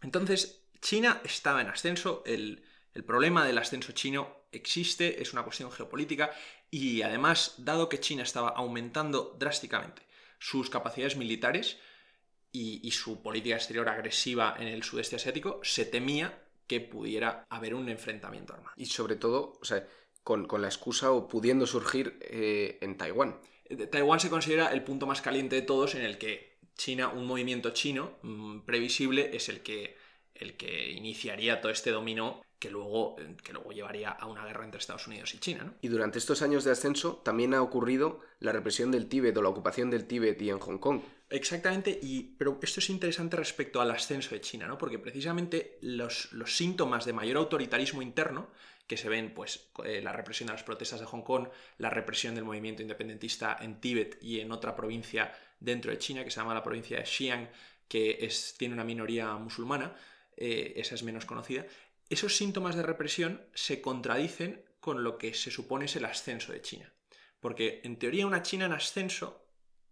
Entonces, 0.01 0.63
China 0.81 1.19
estaba 1.25 1.59
en 1.59 1.67
ascenso, 1.67 2.23
el, 2.25 2.63
el 2.93 3.03
problema 3.03 3.45
del 3.45 3.57
ascenso 3.57 3.91
chino 3.91 4.45
existe, 4.53 5.21
es 5.21 5.33
una 5.33 5.43
cuestión 5.43 5.71
geopolítica, 5.73 6.31
y 6.71 7.01
además, 7.01 7.55
dado 7.57 7.89
que 7.89 7.99
China 7.99 8.23
estaba 8.23 8.49
aumentando 8.49 9.35
drásticamente 9.37 10.03
sus 10.39 10.69
capacidades 10.69 11.17
militares 11.17 11.79
y, 12.51 12.79
y 12.87 12.91
su 12.91 13.21
política 13.21 13.55
exterior 13.55 13.89
agresiva 13.89 14.55
en 14.59 14.67
el 14.67 14.83
sudeste 14.83 15.15
asiático, 15.15 15.59
se 15.63 15.85
temía 15.85 16.43
que 16.67 16.79
pudiera 16.79 17.45
haber 17.49 17.73
un 17.73 17.89
enfrentamiento 17.89 18.53
armado. 18.53 18.73
Y 18.77 18.85
sobre 18.85 19.15
todo, 19.15 19.57
o 19.59 19.65
sea, 19.65 19.85
con, 20.23 20.47
la 20.61 20.67
excusa 20.67 21.11
o 21.11 21.27
pudiendo 21.27 21.65
surgir 21.65 22.19
eh, 22.21 22.77
en 22.81 22.97
Taiwán. 22.97 23.39
Taiwán 23.91 24.19
se 24.19 24.29
considera 24.29 24.71
el 24.71 24.83
punto 24.83 25.07
más 25.07 25.21
caliente 25.21 25.55
de 25.55 25.63
todos 25.63 25.95
en 25.95 26.03
el 26.03 26.19
que 26.19 26.59
China, 26.75 27.09
un 27.09 27.25
movimiento 27.25 27.71
chino 27.71 28.17
mm, 28.21 28.59
previsible, 28.59 29.35
es 29.35 29.49
el 29.49 29.61
que, 29.61 29.97
el 30.35 30.55
que 30.55 30.91
iniciaría 30.91 31.61
todo 31.61 31.71
este 31.71 31.89
dominó 31.89 32.41
que 32.59 32.69
luego, 32.69 33.15
que 33.43 33.53
luego 33.53 33.71
llevaría 33.71 34.09
a 34.09 34.27
una 34.27 34.45
guerra 34.45 34.65
entre 34.65 34.79
Estados 34.79 35.07
Unidos 35.07 35.33
y 35.33 35.39
China. 35.39 35.73
Y 35.81 35.87
durante 35.87 36.19
estos 36.19 36.41
años 36.41 36.63
de 36.63 36.71
ascenso 36.71 37.17
también 37.23 37.53
ha 37.53 37.61
ocurrido 37.61 38.19
la 38.39 38.51
represión 38.51 38.91
del 38.91 39.07
Tíbet 39.07 39.35
o 39.37 39.41
la 39.41 39.49
ocupación 39.49 39.89
del 39.89 40.05
Tíbet 40.05 40.39
y 40.41 40.49
en 40.49 40.59
Hong 40.59 40.77
Kong. 40.77 41.01
Exactamente, 41.31 41.99
y, 42.01 42.23
pero 42.23 42.59
esto 42.61 42.79
es 42.79 42.89
interesante 42.89 43.37
respecto 43.37 43.79
al 43.79 43.91
ascenso 43.91 44.33
de 44.33 44.41
China, 44.41 44.65
¿no? 44.65 44.79
porque 44.79 44.97
precisamente 44.97 45.77
los, 45.81 46.29
síntomas 46.47 47.05
de 47.05 47.13
mayor 47.13 47.37
autoritarismo 47.37 48.01
interno 48.01 48.49
que 48.87 48.97
se 48.97 49.09
ven 49.09 49.35
pues 49.35 49.69
eh, 49.85 50.01
la 50.01 50.11
represión 50.11 50.47
de 50.47 50.53
las 50.53 50.63
protestas 50.63 50.99
de 50.99 51.05
Hong 51.05 51.21
Kong, 51.21 51.49
la 51.77 51.91
represión 51.91 52.33
del 52.33 52.45
movimiento 52.45 52.81
independentista 52.81 53.55
en 53.61 53.79
Tíbet 53.79 54.17
y 54.23 54.39
en 54.39 54.51
otra 54.51 54.75
provincia 54.75 55.31
dentro 55.59 55.91
de 55.91 55.99
China 55.99 56.23
que 56.23 56.31
se 56.31 56.37
llama 56.37 56.55
la 56.55 56.63
provincia 56.63 56.97
de 56.97 57.05
Xi'an, 57.05 57.47
que 57.87 58.17
es, 58.21 58.55
tiene 58.57 58.73
una 58.73 58.83
minoría 58.83 59.31
musulmana, 59.35 59.95
eh, 60.35 60.73
esa 60.77 60.95
es 60.95 61.03
menos 61.03 61.25
conocida. 61.25 61.67
Esos 62.09 62.35
síntomas 62.35 62.75
de 62.75 62.81
represión 62.81 63.45
se 63.53 63.81
contradicen 63.81 64.65
con 64.79 65.03
lo 65.03 65.19
que 65.19 65.35
se 65.35 65.51
supone 65.51 65.85
es 65.85 65.95
el 65.95 66.05
ascenso 66.05 66.51
de 66.53 66.61
China. 66.63 66.91
Porque 67.39 67.81
en 67.83 67.99
teoría 67.99 68.25
una 68.25 68.41
China 68.41 68.65
en 68.65 68.73
ascenso 68.73 69.48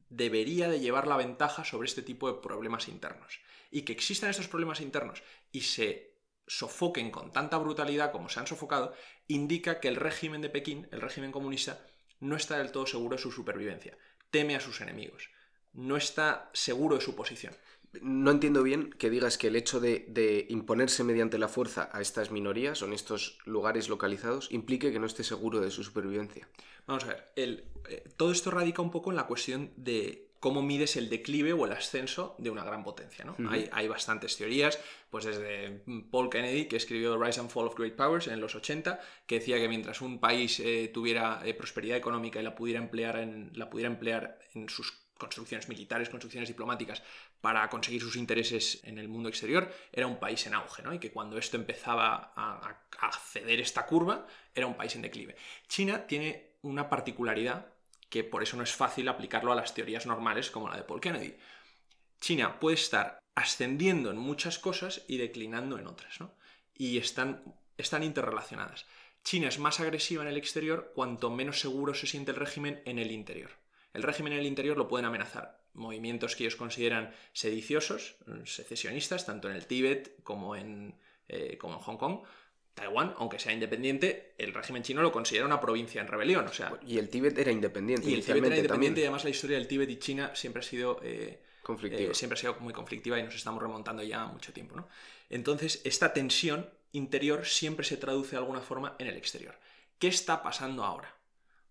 debería 0.10 0.70
de 0.70 0.80
llevar 0.80 1.08
la 1.08 1.18
ventaja 1.18 1.64
sobre 1.64 1.88
este 1.88 2.02
tipo 2.02 2.32
de 2.32 2.42
problemas 2.42 2.88
internos. 2.88 3.40
Y 3.72 3.82
que 3.82 3.94
existan 3.94 4.30
estos 4.30 4.48
problemas 4.48 4.82
internos 4.82 5.24
y 5.52 5.62
se 5.62 6.18
sofoquen 6.48 7.12
con 7.12 7.32
tanta 7.32 7.58
brutalidad 7.58 8.12
como 8.12 8.30
se 8.30 8.40
han 8.40 8.48
sofocado, 8.48 8.94
indica 9.28 9.80
que 9.80 9.90
el 9.90 9.98
régimen 9.98 10.42
de 10.42 10.50
Pekín, 10.50 10.88
el 10.92 11.02
régimen 11.02 11.32
comunista, 11.32 11.86
no 12.20 12.36
está 12.36 12.58
del 12.58 12.72
todo 12.72 12.88
seguro 12.88 13.18
de 13.18 13.22
su 13.22 13.32
supervivencia, 13.32 13.98
teme 14.32 14.56
a 14.56 14.62
sus 14.62 14.82
enemigos, 14.82 15.30
no 15.74 15.98
está 15.98 16.50
seguro 16.54 16.96
de 16.96 17.02
su 17.02 17.16
posición. 17.16 17.56
No 18.02 18.32
entiendo 18.32 18.64
bien 18.64 18.92
que 18.92 19.10
digas 19.10 19.38
que 19.38 19.48
el 19.48 19.56
hecho 19.56 19.80
de, 19.80 20.46
imponerse 20.50 21.04
mediante 21.04 21.38
la 21.38 21.48
fuerza 21.48 21.90
a 21.92 22.02
estas 22.02 22.32
minorías 22.32 22.82
o 22.82 22.86
en 22.86 22.94
estos 22.94 23.40
lugares 23.46 23.90
localizados 23.90 24.52
implique 24.52 24.92
que 24.92 25.00
no 25.00 25.06
esté 25.06 25.24
seguro 25.24 25.60
de 25.60 25.72
su 25.72 25.84
supervivencia. 25.84 26.48
Vamos 26.86 27.06
a 27.06 27.08
ver, 27.08 27.32
el, 27.36 27.66
eh, 27.90 28.04
todo 28.16 28.32
esto 28.32 28.52
radica 28.52 28.82
un 28.82 28.92
poco 28.92 29.10
en 29.10 29.18
la 29.18 29.28
cuestión 29.28 29.72
de 29.76 30.28
cómo 30.40 30.62
mides 30.62 30.96
el 30.96 31.10
declive 31.10 31.54
o 31.54 31.66
el 31.66 31.72
ascenso 31.72 32.36
de 32.38 32.50
una 32.50 32.64
gran 32.64 32.84
potencia. 32.84 33.26
¿no? 33.26 33.36
hay, 33.50 33.88
bastantes 33.88 34.38
teorías, 34.38 34.80
pues 35.10 35.26
desde 35.26 35.82
Paul 36.12 36.30
Kennedy, 36.30 36.66
que 36.66 36.78
escribió 36.78 37.22
Rise 37.22 37.40
and 37.40 37.50
Fall 37.50 37.68
of 37.68 37.78
Great 37.78 37.96
Powers 37.96 38.28
en 38.28 38.40
los 38.40 38.56
80, 38.56 39.00
que 39.26 39.40
decía 39.40 39.58
que 39.58 39.68
mientras 39.68 40.02
un 40.02 40.20
país 40.20 40.60
eh, 40.60 40.92
tuviera 40.94 41.42
eh, 41.46 41.54
prosperidad 41.54 41.98
económica 41.98 42.40
y 42.40 42.44
la 42.44 42.56
pudiera, 42.56 42.80
emplear 42.80 43.18
en, 43.18 43.52
la 43.56 43.70
pudiera 43.70 43.90
emplear 43.90 44.40
en 44.54 44.70
sus 44.70 45.08
construcciones 45.18 45.68
militares, 45.68 46.10
construcciones 46.10 46.48
diplomáticas, 46.48 47.02
para 47.42 47.70
conseguir 47.70 48.02
sus 48.02 48.16
intereses 48.16 48.82
en 48.84 48.98
el 48.98 49.08
mundo 49.08 49.30
exterior, 49.30 49.72
era 49.92 50.08
un 50.08 50.20
país 50.20 50.46
en 50.48 50.54
auge, 50.54 50.84
¿no? 50.84 50.94
Y 50.94 51.00
que 51.00 51.12
cuando 51.12 51.38
esto 51.38 51.56
empezaba 51.56 52.34
a, 52.36 52.80
a 53.00 53.12
ceder 53.12 53.60
esta 53.60 53.86
curva, 53.86 54.28
era 54.54 54.68
un 54.68 54.76
país 54.76 54.96
en 54.96 55.04
declive. 55.04 55.36
China 55.68 56.08
tiene 56.08 56.52
una 56.62 56.90
particularidad 56.90 57.68
que 58.10 58.24
por 58.24 58.44
eso 58.44 58.58
no 58.58 58.64
es 58.64 58.74
fácil 58.74 59.08
aplicarlo 59.08 59.52
a 59.52 59.56
las 59.56 59.74
teorías 59.74 60.06
normales 60.06 60.50
como 60.50 60.70
la 60.70 60.78
de 60.78 60.84
Paul 60.84 61.02
Kennedy. 61.02 61.36
China 62.20 62.60
puede 62.60 62.76
estar 62.76 63.20
ascendiendo 63.36 64.10
en 64.10 64.18
muchas 64.18 64.58
cosas 64.58 65.04
y 65.08 65.18
declinando 65.18 65.78
en 65.78 65.88
otras, 65.88 66.20
¿no? 66.20 66.34
Y 66.74 66.98
están, 66.98 67.44
están 67.78 68.04
interrelacionadas. 68.04 68.86
China 69.24 69.50
es 69.50 69.60
más 69.60 69.80
agresiva 69.80 70.24
en 70.24 70.30
el 70.30 70.38
exterior 70.38 70.92
cuanto 70.96 71.30
menos 71.30 71.60
seguro 71.60 71.94
se 71.94 72.08
siente 72.08 72.32
el 72.32 72.38
régimen 72.38 72.82
en 72.86 72.98
el 72.98 73.12
interior. 73.12 73.52
El 73.94 74.04
régimen 74.04 74.34
en 74.34 74.40
el 74.40 74.46
interior 74.46 74.78
lo 74.78 74.88
pueden 74.88 75.06
amenazar 75.06 75.60
movimientos 75.78 76.36
que 76.36 76.44
ellos 76.44 76.56
consideran 76.56 77.14
sediciosos, 77.34 78.18
secesionistas, 78.46 79.26
tanto 79.26 79.50
en 79.50 79.56
el 79.56 79.66
Tíbet 79.66 80.22
como 80.24 80.56
en, 80.56 80.96
eh, 81.28 81.58
como 81.58 81.76
en 81.76 81.80
Hong 81.80 81.98
Kong, 81.98 82.20
Taiwán, 82.74 83.16
aunque 83.18 83.40
sea 83.40 83.54
independiente, 83.54 84.36
el 84.38 84.54
régimen 84.54 84.84
chino 84.84 85.02
lo 85.02 85.12
considera 85.12 85.46
una 85.46 85.60
provincia 85.60 86.00
en 86.00 86.08
rebelión. 86.08 86.46
O 86.48 86.54
sea, 86.54 86.78
y 86.86 87.00
el 87.00 87.10
Tíbet 87.10 87.38
era 87.38 87.52
independiente. 87.52 88.10
Y 88.10 88.14
el 88.14 88.24
Tíbet 88.24 88.46
era 88.46 88.56
independiente 88.58 89.02
y 89.02 89.04
además 89.04 89.24
la 89.24 89.32
historia 89.32 89.58
del 89.58 89.68
Tíbet 89.68 89.90
y 89.90 89.98
China 89.98 90.32
siempre 90.36 90.60
ha 90.60 90.64
sido... 90.64 91.00
Eh, 91.04 91.42
conflictiva. 91.64 92.12
Eh, 92.12 92.14
siempre 92.14 92.38
ha 92.38 92.40
sido 92.40 92.56
muy 92.60 92.74
conflictiva 92.74 93.20
y 93.20 93.24
nos 93.24 93.36
estamos 93.36 93.62
remontando 93.62 94.04
ya 94.04 94.26
mucho 94.28 94.54
tiempo. 94.54 94.76
¿no? 94.76 94.88
Entonces, 95.30 95.82
esta 95.86 96.14
tensión 96.14 96.70
interior 96.92 97.46
siempre 97.46 97.84
se 97.84 97.98
traduce 97.98 98.32
de 98.32 98.38
alguna 98.38 98.62
forma 98.62 98.96
en 99.00 99.08
el 99.08 99.18
exterior. 99.18 99.56
¿Qué 100.00 100.08
está 100.08 100.44
pasando 100.44 100.84
ahora? 100.84 101.17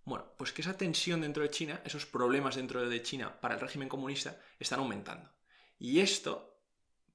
Bueno, 0.06 0.32
pues 0.38 0.52
que 0.52 0.62
esa 0.62 0.78
tensión 0.78 1.20
dentro 1.20 1.42
de 1.42 1.50
China, 1.50 1.82
esos 1.84 2.06
problemas 2.06 2.56
dentro 2.56 2.88
de 2.88 3.02
China 3.02 3.38
para 3.40 3.56
el 3.56 3.60
régimen 3.60 3.90
comunista, 3.90 4.40
están 4.58 4.78
aumentando. 4.78 5.30
Y 5.78 6.00
esto 6.00 6.62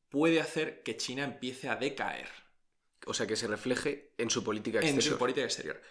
puede 0.10 0.40
hacer 0.40 0.84
que 0.84 0.98
China 0.98 1.24
empiece 1.24 1.68
a 1.70 1.76
decaer 1.76 2.30
o 3.06 3.14
sea, 3.14 3.28
que 3.28 3.36
se 3.36 3.48
refleje 3.48 4.14
en 4.18 4.30
su 4.30 4.44
política 4.44 4.80
exterior. 4.80 5.04
En 5.04 5.10
su 5.10 5.18
política 5.18 5.46
exterior. 5.46 5.82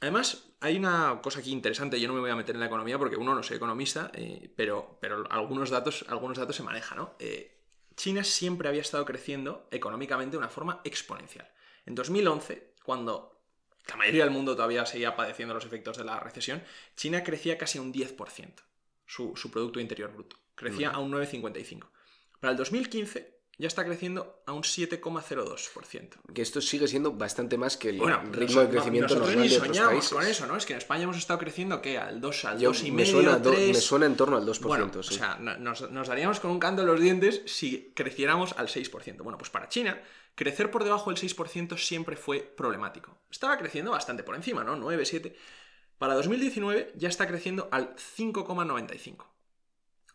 Además, 0.00 0.48
hay 0.60 0.76
una 0.76 1.20
cosa 1.22 1.38
aquí 1.38 1.52
interesante, 1.52 2.00
yo 2.00 2.08
no 2.08 2.14
me 2.14 2.20
voy 2.20 2.30
a 2.30 2.36
meter 2.36 2.56
en 2.56 2.60
la 2.60 2.66
economía 2.66 2.98
porque 2.98 3.16
uno 3.16 3.34
no 3.34 3.42
soy 3.42 3.56
economista, 3.56 4.10
eh, 4.14 4.52
pero, 4.56 4.98
pero 5.00 5.24
algunos, 5.30 5.70
datos, 5.70 6.04
algunos 6.08 6.38
datos 6.38 6.56
se 6.56 6.64
manejan, 6.64 6.98
¿no? 6.98 7.14
Eh, 7.20 7.60
China 7.94 8.24
siempre 8.24 8.68
había 8.68 8.80
estado 8.80 9.04
creciendo 9.04 9.68
económicamente 9.70 10.32
de 10.32 10.38
una 10.38 10.48
forma 10.48 10.80
exponencial. 10.82 11.48
En 11.86 11.94
2011, 11.94 12.74
cuando 12.84 13.31
la 13.88 13.96
mayoría 13.96 14.24
del 14.24 14.32
mundo 14.32 14.54
todavía 14.54 14.86
seguía 14.86 15.16
padeciendo 15.16 15.54
los 15.54 15.64
efectos 15.64 15.98
de 15.98 16.04
la 16.04 16.20
recesión, 16.20 16.62
China 16.96 17.22
crecía 17.24 17.58
casi 17.58 17.78
un 17.78 17.92
10%. 17.92 18.54
su, 19.06 19.50
Producto 19.50 19.80
Interior 19.80 20.12
Bruto. 20.12 20.36
Crecía 20.54 20.90
a 20.90 20.98
un 20.98 21.12
9,55. 21.12 21.88
Para 22.40 22.52
el 22.52 22.56
2015 22.56 23.42
ya 23.58 23.68
está 23.68 23.84
creciendo 23.84 24.42
a 24.46 24.52
un 24.52 24.62
7,02%. 24.62 26.32
Que 26.34 26.42
esto 26.42 26.60
sigue 26.60 26.88
siendo 26.88 27.12
bastante 27.12 27.58
más 27.58 27.76
que 27.76 27.90
el 27.90 28.00
ritmo 28.32 28.60
de 28.60 28.68
crecimiento 28.68 29.14
normal 29.14 29.48
de 29.48 29.56
otros 29.56 29.78
países. 29.78 30.12
con 30.12 30.26
eso, 30.26 30.46
¿no? 30.46 30.56
Es 30.56 30.66
que 30.66 30.72
en 30.72 30.78
España 30.78 31.04
hemos 31.04 31.18
estado 31.18 31.38
creciendo, 31.38 31.80
¿qué? 31.82 31.98
Al 31.98 32.20
2, 32.20 32.44
al 32.46 32.58
2,5, 32.58 32.92
me 32.92 33.06
suena, 33.06 33.38
me 33.38 33.74
suena 33.74 34.06
en 34.06 34.16
torno 34.16 34.36
al 34.36 34.46
2%. 34.46 34.60
Bueno, 34.62 34.90
O 34.96 35.02
sea, 35.02 35.36
nos, 35.36 35.90
nos, 35.90 36.08
daríamos 36.08 36.40
con 36.40 36.50
un 36.50 36.58
canto 36.58 36.82
en 36.82 36.88
los 36.88 37.00
dientes 37.00 37.42
si 37.46 37.92
creciéramos 37.94 38.52
al 38.56 38.68
6%. 38.68 39.22
Bueno, 39.22 39.38
pues 39.38 39.50
para 39.50 39.68
China, 39.68 40.00
crecer 40.34 40.70
por 40.70 40.84
debajo 40.84 41.10
del 41.10 41.20
6% 41.20 41.76
siempre 41.78 42.16
fue 42.16 42.40
problemático. 42.40 43.18
Estaba 43.30 43.58
creciendo 43.58 43.92
bastante 43.92 44.22
por 44.22 44.34
encima, 44.34 44.64
¿no? 44.64 44.76
9, 44.76 45.04
7... 45.04 45.36
Para 45.98 46.14
2019 46.14 46.94
ya 46.96 47.08
está 47.08 47.28
creciendo 47.28 47.68
al 47.70 47.94
5,95. 47.94 49.24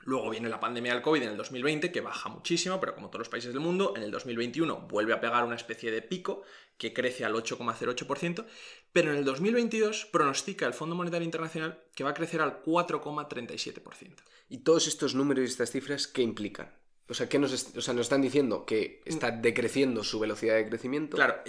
Luego 0.01 0.29
viene 0.29 0.49
la 0.49 0.59
pandemia 0.59 0.93
del 0.93 1.01
COVID 1.01 1.23
en 1.23 1.29
el 1.29 1.37
2020, 1.37 1.91
que 1.91 2.01
baja 2.01 2.29
muchísimo, 2.29 2.79
pero 2.79 2.95
como 2.95 3.09
todos 3.09 3.19
los 3.19 3.29
países 3.29 3.51
del 3.51 3.61
mundo, 3.61 3.93
en 3.95 4.03
el 4.03 4.11
2021 4.11 4.87
vuelve 4.87 5.13
a 5.13 5.19
pegar 5.19 5.43
una 5.43 5.55
especie 5.55 5.91
de 5.91 6.01
pico 6.01 6.43
que 6.77 6.93
crece 6.93 7.25
al 7.25 7.33
8,08%, 7.33 8.45
pero 8.93 9.11
en 9.11 9.17
el 9.17 9.25
2022 9.25 10.05
pronostica 10.05 10.65
el 10.65 10.73
Fondo 10.73 10.95
Monetario 10.95 11.25
Internacional 11.25 11.83
que 11.93 12.03
va 12.03 12.11
a 12.11 12.13
crecer 12.13 12.41
al 12.41 12.63
4,37%. 12.63 14.15
¿Y 14.49 14.59
todos 14.59 14.87
estos 14.87 15.15
números 15.15 15.43
y 15.43 15.51
estas 15.51 15.71
cifras 15.71 16.07
qué 16.07 16.21
implican? 16.21 16.73
O 17.09 17.13
sea, 17.13 17.29
¿qué 17.29 17.39
nos, 17.39 17.73
nos 17.75 17.89
están 17.89 18.21
diciendo? 18.21 18.65
Que 18.65 19.01
está 19.05 19.31
decreciendo 19.31 20.03
su 20.03 20.19
velocidad 20.19 20.55
de 20.55 20.67
crecimiento. 20.67 21.15
Claro, 21.15 21.41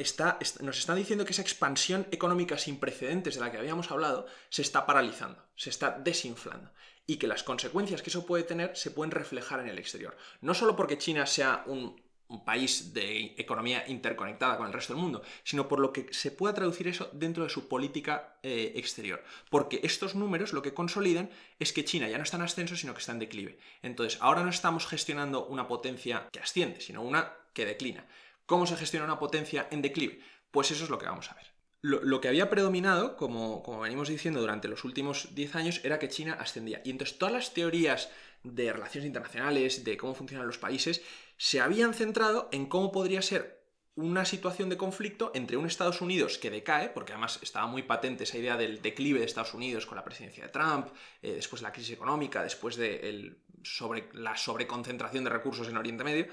nos 0.60 0.78
están 0.78 0.96
diciendo 0.96 1.24
que 1.24 1.32
esa 1.32 1.42
expansión 1.42 2.06
económica 2.12 2.58
sin 2.58 2.78
precedentes 2.78 3.34
de 3.34 3.40
la 3.40 3.50
que 3.50 3.58
habíamos 3.58 3.90
hablado 3.90 4.26
se 4.50 4.62
está 4.62 4.86
paralizando, 4.86 5.44
se 5.56 5.70
está 5.70 5.90
desinflando. 5.90 6.70
Y 7.06 7.16
que 7.16 7.26
las 7.26 7.42
consecuencias 7.42 8.02
que 8.02 8.10
eso 8.10 8.26
puede 8.26 8.44
tener 8.44 8.76
se 8.76 8.90
pueden 8.90 9.10
reflejar 9.10 9.60
en 9.60 9.68
el 9.68 9.78
exterior. 9.78 10.16
No 10.42 10.54
solo 10.54 10.76
porque 10.76 10.98
China 10.98 11.26
sea 11.26 11.64
un 11.66 12.00
un 12.28 12.44
país 12.44 12.92
de 12.92 13.34
economía 13.38 13.84
interconectada 13.88 14.56
con 14.56 14.66
el 14.66 14.72
resto 14.72 14.92
del 14.92 15.02
mundo, 15.02 15.22
sino 15.44 15.66
por 15.66 15.80
lo 15.80 15.92
que 15.92 16.12
se 16.12 16.30
pueda 16.30 16.54
traducir 16.54 16.86
eso 16.86 17.10
dentro 17.12 17.42
de 17.42 17.50
su 17.50 17.68
política 17.68 18.38
eh, 18.42 18.72
exterior. 18.76 19.24
Porque 19.50 19.80
estos 19.82 20.14
números 20.14 20.52
lo 20.52 20.62
que 20.62 20.74
consolidan 20.74 21.30
es 21.58 21.72
que 21.72 21.84
China 21.84 22.08
ya 22.08 22.18
no 22.18 22.24
está 22.24 22.36
en 22.36 22.42
ascenso, 22.42 22.76
sino 22.76 22.92
que 22.92 23.00
está 23.00 23.12
en 23.12 23.18
declive. 23.18 23.58
Entonces, 23.82 24.18
ahora 24.20 24.44
no 24.44 24.50
estamos 24.50 24.86
gestionando 24.86 25.46
una 25.46 25.66
potencia 25.66 26.28
que 26.30 26.40
asciende, 26.40 26.80
sino 26.80 27.02
una 27.02 27.32
que 27.54 27.64
declina. 27.64 28.06
¿Cómo 28.44 28.66
se 28.66 28.76
gestiona 28.76 29.06
una 29.06 29.18
potencia 29.18 29.66
en 29.70 29.82
declive? 29.82 30.20
Pues 30.50 30.70
eso 30.70 30.84
es 30.84 30.90
lo 30.90 30.98
que 30.98 31.06
vamos 31.06 31.30
a 31.30 31.34
ver. 31.34 31.48
Lo, 31.80 32.20
que 32.20 32.26
había 32.26 32.50
predominado, 32.50 33.16
como, 33.16 33.62
como 33.62 33.80
venimos 33.80 34.08
diciendo 34.08 34.40
durante 34.40 34.66
los 34.66 34.84
últimos 34.84 35.34
10 35.36 35.54
años, 35.54 35.80
era 35.84 36.00
que 36.00 36.08
China 36.08 36.36
ascendía. 36.38 36.82
Y 36.84 36.90
entonces 36.90 37.18
todas 37.18 37.32
las 37.32 37.54
teorías 37.54 38.10
de 38.42 38.72
relaciones 38.72 39.06
internacionales, 39.06 39.84
de 39.84 39.96
cómo 39.96 40.14
funcionan 40.14 40.46
los 40.46 40.58
países, 40.58 41.02
se 41.38 41.60
habían 41.60 41.94
centrado 41.94 42.48
en 42.52 42.66
cómo 42.66 42.92
podría 42.92 43.22
ser 43.22 43.58
una 43.94 44.24
situación 44.24 44.68
de 44.68 44.76
conflicto 44.76 45.32
entre 45.34 45.56
un 45.56 45.66
Estados 45.66 46.00
Unidos 46.02 46.38
que 46.38 46.50
decae, 46.50 46.88
porque 46.90 47.12
además 47.12 47.38
estaba 47.42 47.66
muy 47.66 47.82
patente 47.82 48.24
esa 48.24 48.38
idea 48.38 48.56
del 48.56 48.82
declive 48.82 49.18
de 49.20 49.24
Estados 49.24 49.54
Unidos 49.54 49.86
con 49.86 49.96
la 49.96 50.04
presidencia 50.04 50.44
de 50.44 50.50
Trump, 50.50 50.88
eh, 51.22 51.32
después 51.32 51.60
de 51.60 51.66
la 51.66 51.72
crisis 51.72 51.92
económica, 51.92 52.42
después 52.42 52.76
de 52.76 53.38
sobre, 53.64 54.08
la 54.12 54.36
sobreconcentración 54.36 55.24
de 55.24 55.30
recursos 55.30 55.66
en 55.68 55.76
Oriente 55.76 56.04
Medio, 56.04 56.26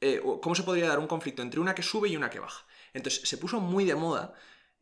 eh, 0.00 0.20
cómo 0.40 0.54
se 0.54 0.62
podría 0.62 0.88
dar 0.88 0.98
un 0.98 1.06
conflicto 1.06 1.42
entre 1.42 1.58
una 1.58 1.74
que 1.74 1.82
sube 1.82 2.08
y 2.08 2.16
una 2.16 2.30
que 2.30 2.38
baja. 2.38 2.64
Entonces 2.92 3.28
se 3.28 3.38
puso 3.38 3.60
muy 3.60 3.84
de 3.84 3.94
moda 3.94 4.34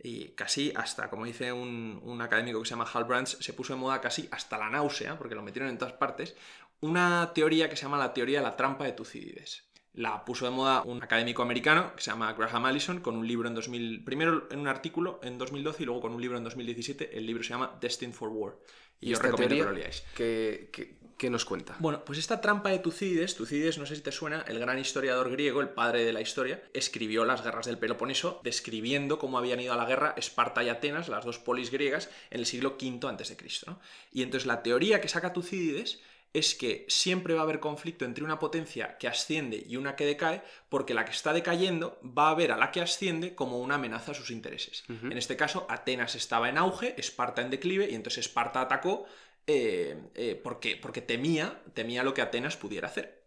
y 0.02 0.28
casi 0.28 0.72
hasta, 0.74 1.10
como 1.10 1.26
dice 1.26 1.52
un, 1.52 2.18
académico 2.22 2.60
que 2.60 2.66
se 2.66 2.70
llama 2.70 2.88
Hal 2.92 3.04
Brands, 3.04 3.36
se 3.40 3.52
puso 3.52 3.74
de 3.74 3.80
moda 3.80 4.00
casi 4.00 4.28
hasta 4.30 4.56
la 4.56 4.70
náusea, 4.70 5.18
porque 5.18 5.34
lo 5.34 5.42
metieron 5.42 5.68
en 5.70 5.78
todas 5.78 5.94
partes, 5.94 6.36
una 6.80 7.32
teoría 7.34 7.68
que 7.68 7.76
se 7.76 7.82
llama 7.82 7.99
la 7.99 8.12
teoría 8.12 8.38
de 8.38 8.44
la 8.44 8.56
trampa 8.56 8.84
de 8.84 8.92
Tucídides. 8.92 9.70
La 9.92 10.25
puso 10.25 10.44
de 10.44 10.52
moda 10.52 10.82
un 10.82 11.02
académico 11.02 11.42
americano 11.42 11.94
que 11.96 12.02
se 12.02 12.10
llama 12.10 12.32
Graham 12.32 12.66
Allison 12.66 13.00
con 13.00 13.16
un 13.16 13.26
libro 13.26 13.49
en 13.49 13.54
2000, 13.54 14.04
primero 14.04 14.46
en 14.50 14.60
un 14.60 14.68
artículo 14.68 15.18
en 15.22 15.37
2012 15.37 15.82
y 15.82 15.87
luego 15.87 16.00
con 16.00 16.12
un 16.12 16.20
libro 16.20 16.38
en 16.38 16.44
2017. 16.44 17.16
El 17.18 17.26
libro 17.26 17.42
se 17.42 17.50
llama 17.50 17.76
Destined 17.80 18.14
for 18.14 18.28
War. 18.28 18.54
Y, 19.00 19.14
os 19.14 19.20
recomiendo 19.20 19.56
que 19.56 19.62
lo 19.62 19.72
leáis. 19.72 20.04
¿Qué, 20.14 21.28
nos 21.28 21.44
cuenta? 21.44 21.76
Bueno, 21.80 22.02
pues 22.04 22.18
esta 22.18 22.40
trampa 22.40 22.70
de 22.70 22.78
Tucídides, 22.78 23.34
Tucídides, 23.34 23.76
no 23.78 23.84
sé 23.84 23.96
si 23.96 24.00
te 24.00 24.12
suena, 24.12 24.42
el 24.49 24.58
gran 24.58 24.78
historiador 24.78 25.30
griego, 25.30 25.60
el 25.60 25.68
padre 25.68 26.04
de 26.04 26.14
la 26.14 26.22
historia, 26.22 26.62
escribió 26.72 27.26
las 27.26 27.42
guerras 27.42 27.66
del 27.66 27.78
Peloponeso 27.78 28.40
describiendo 28.42 29.18
cómo 29.18 29.37
habían 29.37 29.60
ido 29.60 29.75
a 29.75 29.76
la 29.76 29.84
guerra 29.84 30.14
Esparta 30.16 30.62
y 30.62 30.70
Atenas, 30.70 31.08
las 31.08 31.25
dos 31.26 31.38
polis 31.38 31.70
griegas, 31.70 32.08
en 32.30 32.40
el 32.40 32.46
siglo 32.46 32.76
V 32.80 33.06
a.C. 33.06 33.37
¿no? 33.66 33.80
Y 34.12 34.22
entonces 34.22 34.46
la 34.46 34.62
teoría 34.62 35.00
que 35.02 35.08
saca 35.08 35.34
Tucídides 35.34 36.00
es 36.32 36.54
que 36.54 36.87
siempre 36.88 37.34
va 37.34 37.40
a 37.40 37.42
haber 37.42 37.58
conflicto 37.58 38.04
entre 38.04 38.22
una 38.22 38.38
potencia 38.38 38.96
que 38.99 39.08
asciende 39.08 39.64
y 39.66 39.76
una 39.76 39.96
que 39.96 40.06
decae, 40.06 40.42
porque 40.68 40.94
la 40.94 41.04
que 41.04 41.10
está 41.10 41.32
decayendo 41.32 41.99
va 42.04 42.30
a 42.30 42.34
ver 42.34 42.52
a 42.52 42.56
la 42.56 42.70
que 42.70 42.80
asciende 42.80 43.34
como 43.34 43.58
una 43.58 43.75
amenaza 43.75 44.12
a 44.12 44.14
sus 44.14 44.30
intereses. 44.30 44.84
En 44.88 45.18
este 45.18 45.37
caso, 45.37 45.66
Atenas 45.68 46.14
estaba 46.14 46.49
en 46.49 46.58
auge, 46.58 46.94
Esparta 46.99 47.42
en 47.42 47.50
declive, 47.50 47.88
y 47.90 47.94
entonces 47.94 48.26
Esparta 48.26 48.60
atacó 48.60 49.06
eh, 49.46 50.00
eh, 50.14 50.40
porque, 50.42 50.76
porque 50.76 51.00
temía, 51.00 51.62
temía 51.75 52.04
lo 52.04 52.14
que 52.14 52.22
Atenas 52.22 52.56
pudiera 52.56 52.87
hacer. 52.87 53.25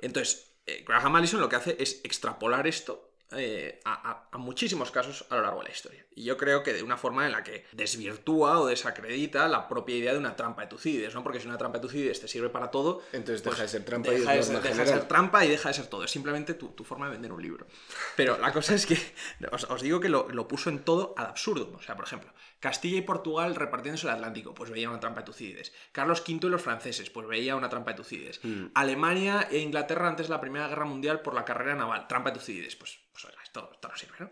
Entonces, 0.00 0.56
eh, 0.66 0.84
Graham 0.86 1.16
Allison 1.16 1.40
lo 1.40 1.48
que 1.50 1.56
hace 1.56 1.76
es 1.78 2.00
extrapolar 2.04 2.66
esto 2.66 3.11
eh, 3.36 3.80
a, 3.84 4.28
muchísimos 4.38 4.90
casos 4.90 5.24
a 5.30 5.36
lo 5.36 5.42
largo 5.42 5.60
de 5.60 5.66
la 5.66 5.70
historia. 5.72 6.04
Y 6.14 6.24
yo 6.24 6.36
creo 6.36 6.62
que 6.62 6.72
de 6.72 6.82
una 6.82 6.96
forma 6.96 7.26
en 7.26 7.32
la 7.32 7.42
que 7.42 7.66
desvirtúa 7.72 8.60
o 8.60 8.66
desacredita 8.66 9.48
la 9.48 9.68
propia 9.68 9.96
idea 9.96 10.12
de 10.12 10.18
una 10.18 10.36
trampa 10.36 10.62
de 10.62 10.68
Tucídides, 10.68 11.14
¿no? 11.14 11.22
Porque 11.22 11.40
si 11.40 11.46
una 11.46 11.58
trampa 11.58 11.78
de 11.78 11.82
Tucídides 11.82 12.20
te 12.20 12.28
sirve 12.28 12.48
para 12.48 12.70
todo... 12.70 13.02
Entonces 13.12 13.42
deja 13.42 13.62
de 13.62 13.68
ser 13.68 13.84
trampa 13.84 14.12
y 14.12 14.20
deja, 14.20 14.32
de 14.32 14.42
ser, 14.42 15.08
trampa 15.08 15.44
y 15.44 15.48
deja 15.48 15.68
de 15.68 15.74
ser 15.74 15.86
todo. 15.86 16.04
Es 16.04 16.10
simplemente 16.10 16.54
tu, 16.54 16.84
forma 16.84 17.06
de 17.06 17.12
vender 17.12 17.32
un 17.32 17.42
libro. 17.42 17.66
Pero 18.16 18.38
la 18.38 18.52
cosa 18.52 18.74
es 18.74 18.86
que 18.86 18.96
os, 19.52 19.82
digo 19.82 20.00
que 20.00 20.08
lo, 20.08 20.28
lo, 20.28 20.48
puso 20.48 20.70
en 20.70 20.80
todo 20.80 21.14
ad 21.16 21.26
absurdo. 21.26 21.72
O 21.76 21.82
sea, 21.82 21.96
por 21.96 22.04
ejemplo, 22.04 22.32
Castilla 22.62 22.98
y 22.98 23.02
Portugal 23.02 23.56
repartiéndose 23.56 24.06
el 24.06 24.12
Atlántico, 24.12 24.54
pues 24.54 24.70
veía 24.70 24.88
una 24.88 25.00
trampa 25.00 25.22
de 25.22 25.26
Tucídides. 25.26 25.72
Carlos 25.90 26.20
V 26.20 26.46
y 26.46 26.48
los 26.48 26.62
franceses, 26.62 27.10
pues 27.10 27.26
veía 27.26 27.56
una 27.56 27.68
trampa 27.68 27.90
de 27.90 27.96
Tucídides. 27.96 28.38
Hmm. 28.40 28.66
Alemania 28.74 29.48
e 29.50 29.58
Inglaterra 29.58 30.06
antes 30.06 30.28
de 30.28 30.34
la 30.34 30.40
Primera 30.40 30.68
Guerra 30.68 30.84
Mundial 30.84 31.22
por 31.22 31.34
la 31.34 31.44
carrera 31.44 31.74
naval, 31.74 32.06
trampa 32.06 32.30
de 32.30 32.38
Tucídides. 32.38 32.76
Pues, 32.76 33.00
pues 33.10 33.24
oiga, 33.24 33.42
esto, 33.42 33.68
no 33.82 33.96
sirve, 33.96 34.14
¿no? 34.20 34.30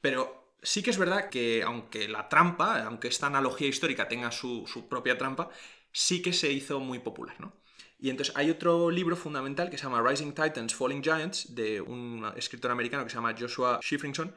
Pero 0.00 0.54
sí 0.62 0.82
que 0.82 0.88
es 0.88 0.96
verdad 0.96 1.28
que 1.28 1.62
aunque 1.64 2.08
la 2.08 2.30
trampa, 2.30 2.82
aunque 2.82 3.08
esta 3.08 3.26
analogía 3.26 3.68
histórica 3.68 4.08
tenga 4.08 4.32
su, 4.32 4.64
propia 4.88 5.18
trampa, 5.18 5.50
sí 5.92 6.22
que 6.22 6.32
se 6.32 6.50
hizo 6.50 6.80
muy 6.80 7.00
popular, 7.00 7.38
¿no? 7.38 7.52
Y 7.98 8.08
entonces 8.08 8.34
hay 8.38 8.48
otro 8.48 8.90
libro 8.90 9.16
fundamental 9.16 9.68
que 9.68 9.76
se 9.76 9.84
llama 9.84 10.00
Rising 10.00 10.32
Titans, 10.32 10.74
Falling 10.74 11.02
Giants, 11.02 11.54
de 11.54 11.82
un 11.82 12.24
escritor 12.36 12.70
americano 12.70 13.04
que 13.04 13.10
se 13.10 13.16
llama 13.16 13.34
Joshua 13.38 13.80
Shifringson, 13.82 14.34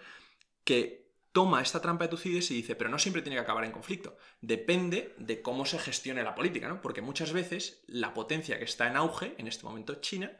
que 0.65 1.08
toma 1.39 1.61
esta 1.61 1.79
trampa 1.79 2.03
de 2.03 2.09
Tucídides 2.09 2.51
y 2.51 2.55
dice, 2.55 2.75
pero 2.75 2.89
no 2.89 2.99
siempre 2.99 3.21
tiene 3.21 3.37
que 3.37 3.43
acabar 3.43 3.63
en 3.63 3.71
conflicto. 3.71 4.17
Depende 4.41 5.15
de 5.17 5.41
cómo 5.41 5.65
se 5.65 5.79
gestione 5.79 6.21
la 6.21 6.35
política, 6.35 6.67
¿no? 6.67 6.81
Porque 6.81 7.01
muchas 7.01 7.31
veces 7.31 7.81
la 7.87 8.13
potencia 8.13 8.57
que 8.57 8.65
está 8.65 8.89
en 8.89 8.97
auge, 8.97 9.35
en 9.37 9.47
este 9.47 9.63
momento 9.63 10.01
China, 10.01 10.33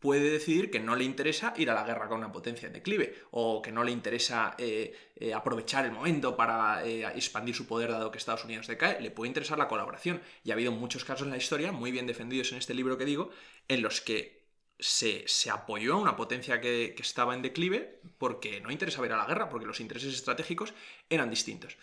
puede 0.00 0.28
decidir 0.28 0.70
que 0.70 0.80
no 0.80 0.96
le 0.96 1.04
interesa 1.04 1.54
ir 1.56 1.70
a 1.70 1.74
la 1.74 1.82
guerra 1.82 2.08
con 2.08 2.18
una 2.18 2.30
potencia 2.30 2.66
en 2.66 2.74
declive 2.74 3.14
o 3.30 3.62
que 3.62 3.72
no 3.72 3.84
le 3.84 3.90
interesa 3.90 4.54
eh, 4.58 4.94
eh, 5.16 5.32
aprovechar 5.32 5.86
el 5.86 5.92
momento 5.92 6.36
para 6.36 6.84
eh, 6.84 7.06
expandir 7.16 7.54
su 7.54 7.66
poder 7.66 7.90
dado 7.90 8.10
que 8.10 8.18
Estados 8.18 8.44
Unidos 8.44 8.66
decae, 8.66 9.00
le 9.00 9.10
puede 9.10 9.28
interesar 9.28 9.56
la 9.56 9.66
colaboración. 9.66 10.20
Y 10.44 10.50
ha 10.50 10.54
habido 10.54 10.72
muchos 10.72 11.06
casos 11.06 11.24
en 11.24 11.30
la 11.30 11.38
historia, 11.38 11.72
muy 11.72 11.90
bien 11.90 12.06
defendidos 12.06 12.52
en 12.52 12.58
este 12.58 12.74
libro 12.74 12.98
que 12.98 13.06
digo, 13.06 13.30
en 13.66 13.80
los 13.80 14.02
que 14.02 14.33
se, 14.78 15.24
apoyó 15.50 15.94
a 15.94 15.98
una 15.98 16.16
potencia 16.16 16.60
que, 16.60 16.94
estaba 16.98 17.34
en 17.34 17.42
declive 17.42 18.00
porque 18.18 18.60
no 18.60 18.70
interesaba 18.70 19.06
ir 19.06 19.12
a 19.12 19.16
la 19.16 19.26
guerra, 19.26 19.48
porque 19.48 19.66
los 19.66 19.80
intereses 19.80 20.14
estratégicos 20.14 20.74
eran 21.08 21.30
distintos. 21.30 21.76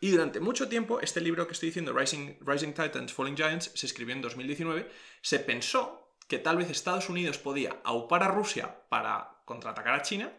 Y 0.00 0.10
durante 0.10 0.40
mucho 0.40 0.68
tiempo, 0.68 1.00
este 1.00 1.20
libro 1.20 1.46
que 1.46 1.54
estoy 1.54 1.70
diciendo, 1.70 1.92
Rising, 1.92 2.36
Rising 2.40 2.72
Titans, 2.72 3.12
Falling 3.12 3.36
Giants, 3.36 3.72
se 3.74 3.86
escribió 3.86 4.14
en 4.14 4.22
2019, 4.22 4.90
se 5.22 5.38
pensó 5.40 6.12
que 6.28 6.38
tal 6.38 6.56
vez 6.56 6.70
Estados 6.70 7.08
Unidos 7.08 7.38
podía 7.38 7.80
aupar 7.84 8.22
a 8.22 8.28
Rusia 8.28 8.82
para 8.88 9.40
contraatacar 9.44 9.94
a 9.94 10.02
China 10.02 10.32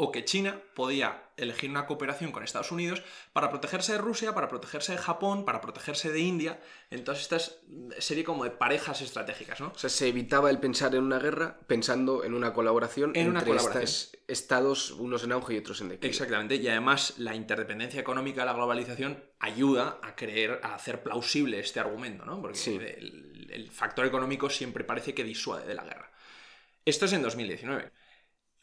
o 0.00 0.12
que 0.12 0.24
China 0.24 0.60
podía 0.74 1.24
elegir 1.36 1.70
una 1.70 1.84
cooperación 1.84 2.30
con 2.30 2.44
Estados 2.44 2.70
Unidos 2.70 3.02
para 3.32 3.50
protegerse 3.50 3.92
de 3.92 3.98
Rusia, 3.98 4.32
para 4.32 4.48
protegerse 4.48 4.92
de 4.92 4.98
Japón, 4.98 5.44
para 5.44 5.60
protegerse 5.60 6.12
de 6.12 6.20
India, 6.20 6.60
en 6.90 7.02
todas 7.02 7.20
estas 7.20 7.58
serie 7.98 8.22
como 8.22 8.44
de 8.44 8.50
parejas 8.50 9.02
estratégicas, 9.02 9.60
¿no? 9.60 9.72
O 9.74 9.78
sea, 9.78 9.90
se 9.90 10.06
evitaba 10.06 10.50
el 10.50 10.60
pensar 10.60 10.94
en 10.94 11.02
una 11.02 11.18
guerra 11.18 11.58
pensando 11.66 12.22
en 12.22 12.34
una 12.34 12.52
colaboración 12.52 13.10
en 13.16 13.26
entre 13.26 13.50
una 13.50 13.60
estos 13.60 14.16
estados, 14.28 14.92
unos 14.92 15.24
en 15.24 15.32
auge 15.32 15.54
y 15.54 15.58
otros 15.58 15.80
en 15.80 15.88
declive. 15.88 16.10
Exactamente, 16.10 16.54
y 16.54 16.68
además 16.68 17.14
la 17.18 17.34
interdependencia 17.34 18.00
económica 18.00 18.42
de 18.42 18.46
la 18.46 18.52
globalización 18.52 19.24
ayuda 19.40 19.98
a 20.00 20.14
creer, 20.14 20.60
a 20.62 20.76
hacer 20.76 21.02
plausible 21.02 21.58
este 21.58 21.80
argumento, 21.80 22.24
¿no? 22.24 22.40
Porque 22.40 22.76
el, 22.76 23.48
el 23.50 23.70
factor 23.72 24.06
económico 24.06 24.48
siempre 24.48 24.84
parece 24.84 25.12
que 25.12 25.24
disuade 25.24 25.66
de 25.66 25.74
la 25.74 25.82
guerra. 25.82 26.12
Esto 26.84 27.06
es 27.06 27.12
en 27.12 27.22
2019 27.22 27.90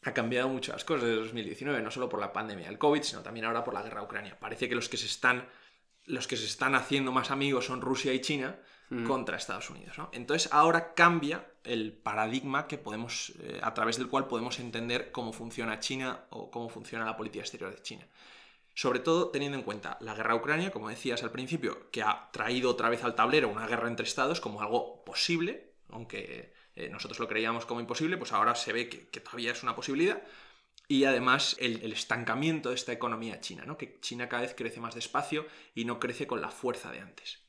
ha 0.08 0.14
cambiado 0.14 0.48
muchas 0.48 0.84
cosas 0.84 1.04
desde 1.04 1.22
2019, 1.22 1.82
no 1.82 1.90
solo 1.90 2.08
por 2.08 2.20
la 2.20 2.32
pandemia 2.32 2.66
del 2.66 2.78
COVID, 2.78 3.02
sino 3.02 3.22
también 3.22 3.46
ahora 3.46 3.64
por 3.64 3.74
la 3.74 3.82
guerra 3.82 4.00
a 4.00 4.04
Ucrania. 4.04 4.38
Parece 4.38 4.68
que 4.68 4.74
los 4.74 4.88
que 4.88 4.96
se 4.96 5.06
están 5.06 5.46
los 6.06 6.26
que 6.26 6.36
se 6.36 6.46
están 6.46 6.74
haciendo 6.74 7.12
más 7.12 7.30
amigos 7.30 7.66
son 7.66 7.80
Rusia 7.80 8.12
y 8.12 8.20
China 8.20 8.56
contra 9.04 9.36
Estados 9.36 9.68
Unidos. 9.70 9.98
¿no? 9.98 10.10
Entonces 10.12 10.52
ahora 10.52 10.94
cambia 10.94 11.44
el 11.64 11.92
paradigma 11.92 12.68
que 12.68 12.78
podemos, 12.78 13.32
eh, 13.42 13.58
a 13.60 13.74
través 13.74 13.98
del 13.98 14.06
cual 14.06 14.28
podemos 14.28 14.60
entender 14.60 15.10
cómo 15.10 15.32
funciona 15.32 15.80
China 15.80 16.26
o 16.30 16.52
cómo 16.52 16.68
funciona 16.68 17.04
la 17.04 17.16
política 17.16 17.42
exterior 17.42 17.74
de 17.74 17.82
China. 17.82 18.06
Sobre 18.74 19.00
todo 19.00 19.30
teniendo 19.30 19.58
en 19.58 19.64
cuenta 19.64 19.98
la 20.00 20.14
guerra 20.14 20.34
a 20.34 20.36
Ucrania, 20.36 20.70
como 20.70 20.88
decías 20.88 21.24
al 21.24 21.32
principio, 21.32 21.90
que 21.90 22.02
ha 22.02 22.30
traído 22.30 22.70
otra 22.70 22.88
vez 22.88 23.02
al 23.02 23.16
tablero 23.16 23.48
una 23.48 23.66
guerra 23.66 23.88
entre 23.88 24.06
estados 24.06 24.40
como 24.40 24.60
algo 24.60 25.04
posible, 25.04 25.72
aunque 25.88 26.52
eh, 26.76 26.88
nosotros 26.88 27.18
lo 27.18 27.26
creíamos 27.26 27.66
como 27.66 27.80
imposible, 27.80 28.16
pues 28.16 28.32
ahora 28.32 28.54
se 28.54 28.72
ve 28.72 28.88
que, 28.88 29.20
todavía 29.20 29.52
es 29.52 29.62
una 29.62 29.74
posibilidad. 29.74 30.22
Y 30.88 31.04
además 31.04 31.56
el, 31.58 31.92
estancamiento 31.92 32.68
de 32.68 32.76
esta 32.76 32.92
economía 32.92 33.40
china, 33.40 33.64
¿no? 33.66 33.76
que 33.76 33.98
China 34.00 34.28
cada 34.28 34.42
vez 34.42 34.54
crece 34.54 34.78
más 34.78 34.94
despacio 34.94 35.46
y 35.74 35.84
no 35.84 35.98
crece 35.98 36.28
con 36.28 36.40
la 36.40 36.50
fuerza 36.50 36.92
de 36.92 37.00
antes 37.00 37.46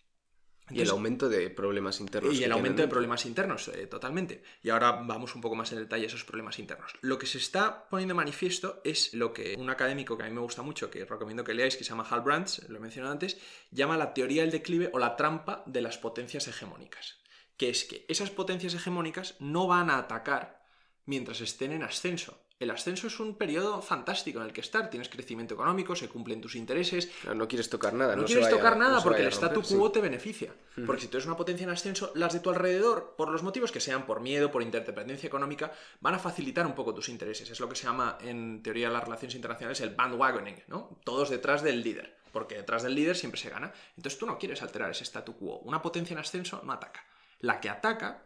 y 0.70 0.82
el 0.82 0.90
aumento 0.90 1.30
de 1.30 1.50
problemas 1.50 2.00
internos. 2.00 2.38
Y 2.38 2.44
el 2.44 2.52
aumento 2.52 2.82
de 2.82 2.88
problemas 2.88 3.26
internos, 3.26 3.70
eh, 3.70 3.88
totalmente. 3.88 4.44
Y 4.62 4.70
ahora 4.70 4.92
vamos 4.92 5.34
un 5.36 5.42
poco 5.42 5.56
más 5.56 5.72
en 5.72 5.80
detalle 5.80 6.04
a 6.04 6.08
esos 6.08 6.26
problemas 6.26 6.60
internos. 6.60 6.94
Lo 7.02 7.18
que 7.18 7.26
se 7.26 7.38
está 7.38 7.88
poniendo 7.90 8.16
manifiesto 8.16 8.82
es 8.84 9.14
lo 9.14 9.34
que 9.34 9.56
un 9.58 9.70
académico 9.70 10.18
que 10.18 10.24
a 10.24 10.28
mí 10.28 10.34
me 10.34 10.42
gusta 10.42 10.62
mucho, 10.64 10.92
que 10.92 11.06
recomiendo 11.06 11.44
que 11.44 11.54
leáis, 11.54 11.78
que 11.78 11.84
se 11.84 11.92
llama 11.92 12.06
Hal 12.10 12.22
Brands, 12.22 12.68
lo 12.68 12.78
he 12.78 12.82
mencionado 12.82 13.14
antes, 13.14 13.38
llama 13.72 13.98
la 13.98 14.14
teoría 14.14 14.42
del 14.42 14.52
declive 14.52 14.90
o 14.94 15.00
la 15.00 15.16
trampa 15.16 15.64
de 15.66 15.82
las 15.82 15.98
potencias 15.98 16.48
hegemónicas. 16.48 17.18
Que 17.58 17.70
es 17.70 17.86
que 17.86 18.06
esas 18.08 18.30
potencias 18.30 18.74
hegemónicas 18.74 19.36
no 19.40 19.68
van 19.68 19.90
a 19.90 19.98
atacar 19.98 20.66
mientras 21.06 21.42
estén 21.42 21.72
en 21.72 21.84
ascenso 21.84 22.40
el 22.60 22.72
ascenso 22.72 23.06
es 23.06 23.20
un 23.20 23.36
periodo 23.36 23.82
fantástico 23.84 24.40
en 24.40 24.48
el 24.48 24.54
que 24.54 24.62
estar. 24.62 24.90
Tienes 24.90 25.10
crecimiento 25.10 25.54
económico, 25.54 25.96
se 25.96 26.10
cumplen 26.10 26.42
tus 26.42 26.56
intereses. 26.56 27.10
no 27.36 27.48
quieres 27.48 27.70
tocar 27.70 27.94
nada. 27.94 28.16
No, 28.16 28.26
quieres 28.26 28.50
tocar 28.50 28.78
nada 28.78 29.02
porque 29.04 29.22
el 29.22 29.32
statu 29.32 29.62
quo 29.62 29.92
te 29.92 30.02
beneficia. 30.02 30.54
Porque 30.86 31.04
si 31.04 31.08
tú 31.08 31.18
eres 31.18 31.28
una 31.28 31.38
potencia 31.38 31.66
en 31.66 31.70
ascenso, 31.70 32.12
las 32.16 32.34
de 32.34 32.40
tu 32.40 32.50
alrededor, 32.50 33.14
por 33.16 33.30
los 33.30 33.44
motivos 33.44 33.72
que 33.72 33.80
sean, 33.80 34.06
por 34.06 34.22
miedo, 34.22 34.52
por 34.52 34.64
interdependencia 34.64 35.28
económica, 35.28 35.72
van 36.02 36.16
a 36.16 36.20
facilitar 36.20 36.66
un 36.66 36.74
poco 36.74 36.94
tus 36.94 37.10
intereses. 37.10 37.50
Es 37.50 37.60
lo 37.60 37.70
que 37.70 37.76
se 37.76 37.84
llama 37.84 38.18
en 38.22 38.64
teoría 38.64 38.88
de 38.88 38.94
las 38.94 39.04
relaciones 39.04 39.36
internacionales 39.36 39.80
el 39.82 39.92
bandwagoning, 39.92 40.64
¿no? 40.68 40.98
Todos 41.04 41.30
detrás 41.30 41.62
del 41.62 41.84
líder. 41.84 42.18
Porque 42.32 42.56
detrás 42.56 42.84
del 42.84 42.96
líder 42.96 43.16
siempre 43.16 43.40
se 43.40 43.50
gana. 43.50 43.72
Entonces 43.96 44.20
tú 44.20 44.26
no 44.26 44.38
quieres 44.38 44.62
alterar 44.62 44.90
ese 44.92 45.04
statu 45.04 45.38
quo. 45.38 45.60
Una 45.60 45.82
potencia 45.82 46.14
en 46.14 46.20
ascenso 46.20 46.62
no 46.64 46.74
ataca. 46.74 47.06
La 47.40 47.60
que 47.60 47.70
ataca 47.70 48.24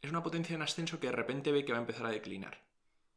es 0.00 0.10
una 0.10 0.22
potencia 0.22 0.54
en 0.54 0.62
ascenso 0.62 1.00
que 1.00 1.08
de 1.08 1.12
repente 1.12 1.52
ve 1.52 1.64
que 1.64 1.72
va 1.72 1.78
a 1.78 1.82
empezar 1.82 2.06
a 2.06 2.10
declinar 2.10 2.64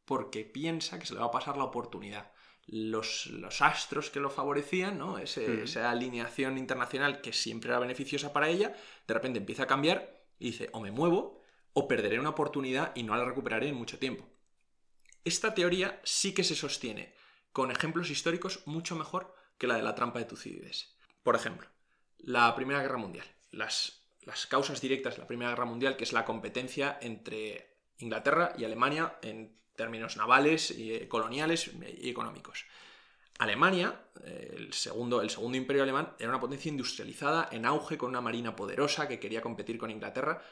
porque 0.07 0.45
piensa 0.45 0.97
que 0.97 1.05
se 1.05 1.13
le 1.13 1.19
va 1.19 1.25
a 1.25 1.31
pasar 1.31 1.57
la 1.57 1.65
oportunidad. 1.65 2.31
Los, 2.65 3.29
astros 3.59 4.09
que 4.09 4.21
lo 4.21 4.29
favorecían, 4.29 4.97
¿no? 4.97 5.17
Esa 5.17 5.91
alineación 5.91 6.57
internacional 6.57 7.19
que 7.19 7.33
siempre 7.33 7.69
era 7.69 7.79
beneficiosa 7.79 8.31
para 8.31 8.47
ella, 8.47 8.73
de 9.05 9.13
repente 9.13 9.39
empieza 9.39 9.63
a 9.63 9.67
cambiar 9.67 10.23
y 10.39 10.51
dice, 10.51 10.69
o 10.71 10.79
me 10.79 10.91
muevo, 10.91 11.41
o 11.73 11.89
perderé 11.89 12.21
una 12.21 12.29
oportunidad 12.29 12.93
y 12.95 13.03
no 13.03 13.17
la 13.17 13.25
recuperaré 13.25 13.67
en 13.67 13.75
mucho 13.75 13.99
tiempo. 13.99 14.25
Esta 15.25 15.53
teoría 15.53 15.99
sí 16.05 16.33
que 16.33 16.45
se 16.45 16.55
sostiene 16.55 17.13
con 17.51 17.69
ejemplos 17.69 18.09
históricos 18.09 18.61
mucho 18.65 18.95
mejor 18.95 19.35
que 19.57 19.67
la 19.67 19.75
de 19.75 19.83
la 19.83 19.93
trampa 19.93 20.19
de 20.19 20.25
Tucídides. 20.25 20.95
Por 21.21 21.35
ejemplo, 21.35 21.67
la 22.17 22.55
Primera 22.55 22.81
Guerra 22.81 22.97
Mundial. 22.97 23.27
Las, 23.51 23.96
las 24.27 24.45
causas 24.45 24.79
directas 24.81 25.15
de 25.15 25.21
la 25.21 25.27
Primera 25.27 25.51
Guerra 25.51 25.63
Mundial, 25.63 25.95
que 25.95 26.03
es 26.03 26.11
la 26.11 26.25
competencia 26.25 26.97
entre 27.01 27.77
Inglaterra 27.99 28.51
y 28.57 28.65
Alemania 28.65 29.17
en 29.21 29.57
términos 29.73 30.17
navales, 30.17 30.71
y, 30.71 30.93
eh, 30.93 31.07
coloniales 31.07 31.71
y 31.97 32.09
económicos. 32.09 32.65
Alemania, 33.39 34.01
eh, 34.25 34.55
el 34.57 34.73
segundo, 34.73 35.21
el 35.21 35.29
segundo 35.29 35.57
imperio 35.57 35.83
alemán, 35.83 36.13
era 36.19 36.27
una 36.27 36.41
potencia 36.41 36.67
industrializada, 36.69 37.47
en 37.53 37.65
auge, 37.65 37.97
con 37.97 38.09
una 38.09 38.19
marina 38.19 38.53
poderosa 38.53 39.07
que 39.07 39.19
quería 39.19 39.41
competir 39.41 39.77
con 39.77 39.91
Inglaterra. 39.91 40.43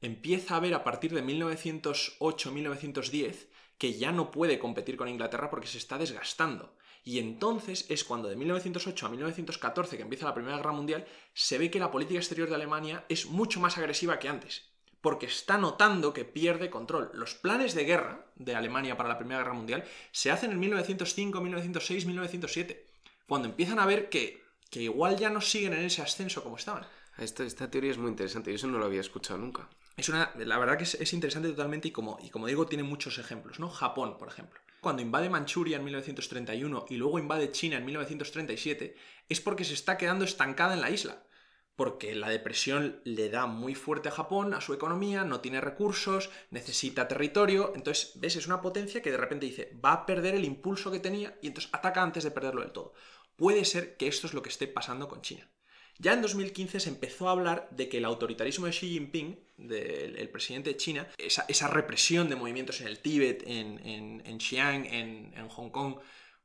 Empieza 0.00 0.56
a 0.56 0.60
ver 0.60 0.74
a 0.74 0.84
partir 0.84 1.12
de 1.12 1.24
1908-1910 1.24 3.48
que 3.76 3.98
ya 3.98 4.12
no 4.12 4.30
puede 4.30 4.60
competir 4.60 4.96
con 4.96 5.08
Inglaterra 5.08 5.50
porque 5.50 5.66
se 5.66 5.78
está 5.78 5.98
desgastando. 5.98 6.76
Y 7.06 7.20
entonces 7.20 7.86
es 7.88 8.04
cuando 8.04 8.28
de 8.28 8.36
1908 8.36 9.06
a 9.06 9.08
1914, 9.08 9.96
que 9.96 10.02
empieza 10.02 10.26
la 10.26 10.34
Primera 10.34 10.58
Guerra 10.58 10.72
Mundial, 10.72 11.06
se 11.32 11.56
ve 11.56 11.70
que 11.70 11.78
la 11.78 11.90
política 11.90 12.18
exterior 12.18 12.50
de 12.50 12.56
Alemania 12.56 13.06
es 13.08 13.26
mucho 13.26 13.60
más 13.60 13.78
agresiva 13.78 14.18
que 14.18 14.28
antes 14.28 14.64
porque 15.06 15.26
está 15.26 15.56
notando 15.56 16.12
que 16.12 16.24
pierde 16.24 16.68
control. 16.68 17.12
Los 17.14 17.34
planes 17.34 17.74
de 17.76 17.84
guerra 17.84 18.26
de 18.34 18.56
Alemania 18.56 18.96
para 18.96 19.08
la 19.08 19.18
Primera 19.18 19.38
Guerra 19.38 19.54
Mundial 19.54 19.84
se 20.10 20.32
hacen 20.32 20.50
en 20.50 20.58
1905, 20.58 21.40
1906, 21.40 22.06
1907, 22.06 22.84
cuando 23.28 23.46
empiezan 23.46 23.78
a 23.78 23.86
ver 23.86 24.08
que, 24.08 24.42
que 24.68 24.82
igual 24.82 25.16
ya 25.16 25.30
no 25.30 25.40
siguen 25.40 25.74
en 25.74 25.84
ese 25.84 26.02
ascenso 26.02 26.42
como 26.42 26.56
estaban. 26.56 26.88
Esta, 27.18 27.44
esta 27.44 27.70
teoría 27.70 27.92
es 27.92 27.98
muy 27.98 28.10
interesante, 28.10 28.50
y 28.50 28.56
eso 28.56 28.66
no 28.66 28.78
lo 28.78 28.86
había 28.86 29.00
escuchado 29.00 29.38
nunca. 29.38 29.68
Es 29.96 30.08
una, 30.08 30.32
la 30.36 30.58
verdad 30.58 30.76
que 30.76 30.82
es, 30.82 31.12
interesante 31.12 31.50
totalmente 31.50 31.86
y 31.86 31.92
como, 31.92 32.18
y 32.20 32.30
como 32.30 32.48
digo, 32.48 32.66
tiene 32.66 32.82
muchos 32.82 33.18
ejemplos, 33.18 33.60
¿no? 33.60 33.70
Japón, 33.70 34.18
por 34.18 34.26
ejemplo. 34.26 34.60
Cuando 34.86 35.02
invade 35.02 35.28
Manchuria 35.28 35.78
en 35.78 35.84
1931 35.84 36.86
y 36.90 36.94
luego 36.94 37.18
invade 37.18 37.50
China 37.50 37.78
en 37.78 37.84
1937, 37.86 38.94
es 39.28 39.40
porque 39.40 39.64
se 39.64 39.74
está 39.74 39.98
quedando 39.98 40.24
estancada 40.24 40.74
en 40.74 40.80
la 40.80 40.90
isla 40.90 41.26
porque 41.74 42.14
la 42.14 42.28
depresión 42.28 43.00
le 43.02 43.28
da 43.28 43.46
muy 43.46 43.74
fuerte 43.74 44.08
a 44.08 44.12
Japón, 44.12 44.54
a 44.54 44.60
su 44.60 44.74
economía, 44.74 45.24
no 45.24 45.40
tiene 45.40 45.60
recursos, 45.60 46.30
necesita 46.50 47.08
territorio, 47.08 47.72
entonces, 47.74 48.12
¿ves? 48.14 48.36
Es 48.36 48.46
una 48.46 48.62
potencia 48.62 49.02
que 49.02 49.10
de 49.10 49.16
repente 49.16 49.46
dice, 49.46 49.76
va 49.84 49.92
a 49.92 50.06
perder 50.06 50.36
el 50.36 50.44
impulso 50.44 50.92
que 50.92 51.00
tenía 51.00 51.36
y 51.42 51.48
entonces 51.48 51.74
ataca 51.74 52.00
antes 52.00 52.22
de 52.22 52.30
perderlo 52.30 52.62
del 52.62 52.70
todo. 52.70 52.92
Puede 53.34 53.64
ser 53.64 53.96
que 53.96 54.06
esto 54.06 54.28
es 54.28 54.34
lo 54.34 54.42
que 54.42 54.50
esté 54.50 54.68
pasando 54.68 55.08
con 55.08 55.20
China. 55.20 55.50
Ya 55.98 56.12
en 56.12 56.22
2015 56.22 56.78
se 56.78 56.90
empezó 56.90 57.28
a 57.28 57.32
hablar 57.32 57.68
de 57.72 57.88
que 57.88 57.98
el 57.98 58.04
autoritarismo 58.04 58.66
de 58.66 58.72
Xi 58.72 58.90
Jinping, 58.90 59.45
del 59.56 60.28
presidente 60.28 60.70
de 60.70 60.76
China, 60.76 61.08
esa, 61.18 61.68
represión 61.68 62.28
de 62.28 62.36
movimientos 62.36 62.80
en 62.80 62.88
el 62.88 62.98
Tíbet, 62.98 63.42
en, 63.46 64.22
en, 64.24 64.40
Xi'an, 64.40 64.84
en, 64.86 65.32
en 65.34 65.48
Hong 65.48 65.70
Kong, 65.70 65.96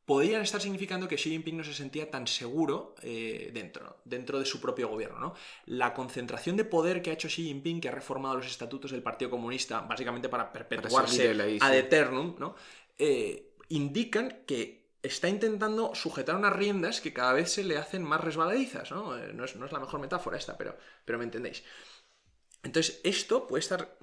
podrían 0.05 0.41
estar 0.41 0.59
significando 0.59 1.07
que 1.07 1.15
Xi 1.15 1.29
Jinping 1.29 1.57
no 1.57 1.63
se 1.63 1.73
sentía 1.73 2.09
tan 2.09 2.27
seguro 2.27 2.95
eh, 3.01 3.51
dentro, 3.53 4.01
dentro 4.03 4.39
de 4.39 4.45
su 4.45 4.59
propio 4.59 4.89
gobierno. 4.89 5.19
¿no? 5.19 5.33
La 5.65 5.93
concentración 5.93 6.57
de 6.57 6.65
poder 6.65 7.01
que 7.01 7.11
ha 7.11 7.13
hecho 7.13 7.29
Xi 7.29 7.43
Jinping, 7.43 7.79
que 7.79 7.87
ha 7.87 7.91
reformado 7.91 8.35
los 8.35 8.47
estatutos 8.47 8.91
del 8.91 9.03
Partido 9.03 9.31
Comunista, 9.31 9.81
básicamente 9.81 10.27
para 10.27 10.51
perpetuarse 10.51 11.57
ad 11.61 11.77
eternum, 11.77 12.35
¿no? 12.39 12.55
Eh, 12.97 13.53
indican 13.69 14.43
que 14.45 14.81
está 15.01 15.29
intentando 15.29 15.95
sujetar 15.95 16.35
unas 16.35 16.53
riendas 16.53 17.01
que 17.01 17.13
cada 17.13 17.33
vez 17.33 17.51
se 17.51 17.63
le 17.63 17.77
hacen 17.77 18.03
más 18.03 18.21
resbaladizas. 18.21 18.91
¿no? 18.91 19.17
Eh, 19.17 19.31
no, 19.33 19.45
es, 19.45 19.55
la 19.55 19.79
mejor 19.79 19.99
metáfora 19.99 20.37
esta, 20.37 20.57
pero, 20.57 20.77
pero 21.05 21.17
me 21.17 21.23
entendéis. 21.23 21.63
Entonces, 22.63 22.99
esto 23.03 23.47
puede 23.47 23.61
estar 23.61 23.97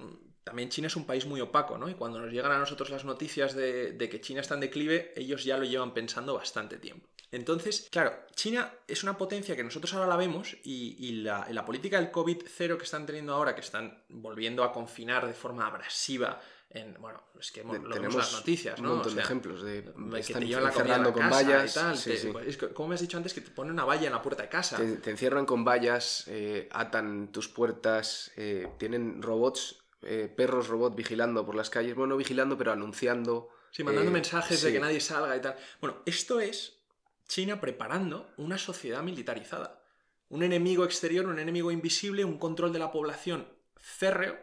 también 0.49 0.69
China 0.69 0.87
es 0.87 0.95
un 0.95 1.05
país 1.05 1.27
muy 1.27 1.41
opaco, 1.41 1.77
¿no? 1.77 1.89
Y 1.89 1.93
cuando 1.93 2.19
nos 2.19 2.31
llegan 2.31 2.51
a 2.51 2.57
nosotros 2.57 2.89
las 2.89 3.05
noticias 3.05 3.53
de, 3.53 3.95
que 4.09 4.19
China 4.19 4.41
está 4.41 4.55
en 4.55 4.61
declive, 4.61 5.13
ellos 5.15 5.43
ya 5.43 5.57
lo 5.57 5.63
llevan 5.63 5.93
pensando 5.93 6.33
bastante 6.33 6.77
tiempo. 6.77 7.07
Entonces, 7.31 7.87
claro, 7.91 8.25
China 8.33 8.73
es 8.87 9.03
una 9.03 9.15
potencia 9.15 9.55
que 9.55 9.63
nosotros 9.63 9.93
ahora 9.93 10.07
la 10.07 10.15
vemos 10.15 10.57
y, 10.63 11.21
la, 11.21 11.47
la, 11.51 11.65
política 11.65 12.01
del 12.01 12.11
COVID-0 12.11 12.77
que 12.77 12.83
están 12.83 13.05
teniendo 13.05 13.35
ahora, 13.35 13.53
que 13.53 13.61
están 13.61 14.03
volviendo 14.09 14.63
a 14.63 14.73
confinar 14.73 15.27
de 15.27 15.33
forma 15.33 15.67
abrasiva 15.67 16.41
en, 16.71 16.95
bueno, 16.99 17.23
es 17.39 17.51
que 17.51 17.63
lo 17.63 17.89
tenemos 17.89 18.15
las 18.15 18.33
noticias, 18.33 18.79
¿no? 18.79 18.89
Un 18.89 18.95
montón 18.97 19.15
de 19.15 19.21
ejemplos 19.21 19.63
de 19.63 19.83
que 20.25 20.33
te 20.33 20.45
llevan 20.45 20.65
la 20.65 20.71
cerrando 20.71 21.11
con 21.11 21.29
vallas 21.29 21.71
y 21.71 21.73
tal. 21.73 22.31
Pues, 22.31 22.57
como 22.57 22.89
me 22.89 22.95
has 22.95 23.01
dicho 23.01 23.17
antes, 23.17 23.33
que 23.33 23.41
te 23.41 23.49
ponen 23.49 23.73
una 23.73 23.85
valla 23.85 24.05
en 24.05 24.13
la 24.13 24.21
puerta 24.21 24.43
de 24.43 24.49
casa. 24.49 24.77
Te, 24.77 25.09
encierran 25.09 25.45
con 25.45 25.65
vallas, 25.65 26.25
eh, 26.27 26.69
atan 26.71 27.31
tus 27.31 27.47
puertas, 27.47 28.31
eh, 28.35 28.67
tienen 28.77 29.21
robots 29.21 29.79
eh, 30.01 30.31
perros 30.33 30.69
robot 30.69 30.95
vigilando 30.95 31.45
por 31.45 31.55
las 31.55 31.69
calles, 31.69 31.93
bueno, 31.95 32.15
vigilando, 32.15 32.57
pero 32.57 32.71
anunciando. 32.71 33.49
Sí, 33.71 33.83
mandando 33.83 34.11
mensajes 34.11 34.61
de 34.61 34.71
que 34.71 34.79
nadie 34.79 35.01
salga 35.01 35.35
y 35.35 35.41
tal. 35.41 35.57
Bueno, 35.81 35.97
esto 36.05 36.39
es 36.39 36.79
China 37.27 37.59
preparando 37.59 38.31
una 38.37 38.57
sociedad 38.57 39.03
militarizada. 39.03 39.83
Un 40.29 40.43
enemigo 40.43 40.85
exterior, 40.85 41.25
un 41.25 41.39
enemigo 41.39 41.71
invisible, 41.71 42.23
un 42.23 42.37
control 42.37 42.71
de 42.71 42.79
la 42.79 42.91
población 42.91 43.47
férreo, 43.75 44.37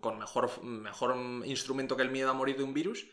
con 0.00 0.18
mejor, 0.18 0.62
mejor 0.62 1.16
instrumento 1.44 1.96
que 1.96 2.02
el 2.02 2.10
miedo 2.10 2.30
a 2.30 2.34
morir 2.34 2.56
de 2.56 2.64
un 2.64 2.74
virus, 2.74 3.06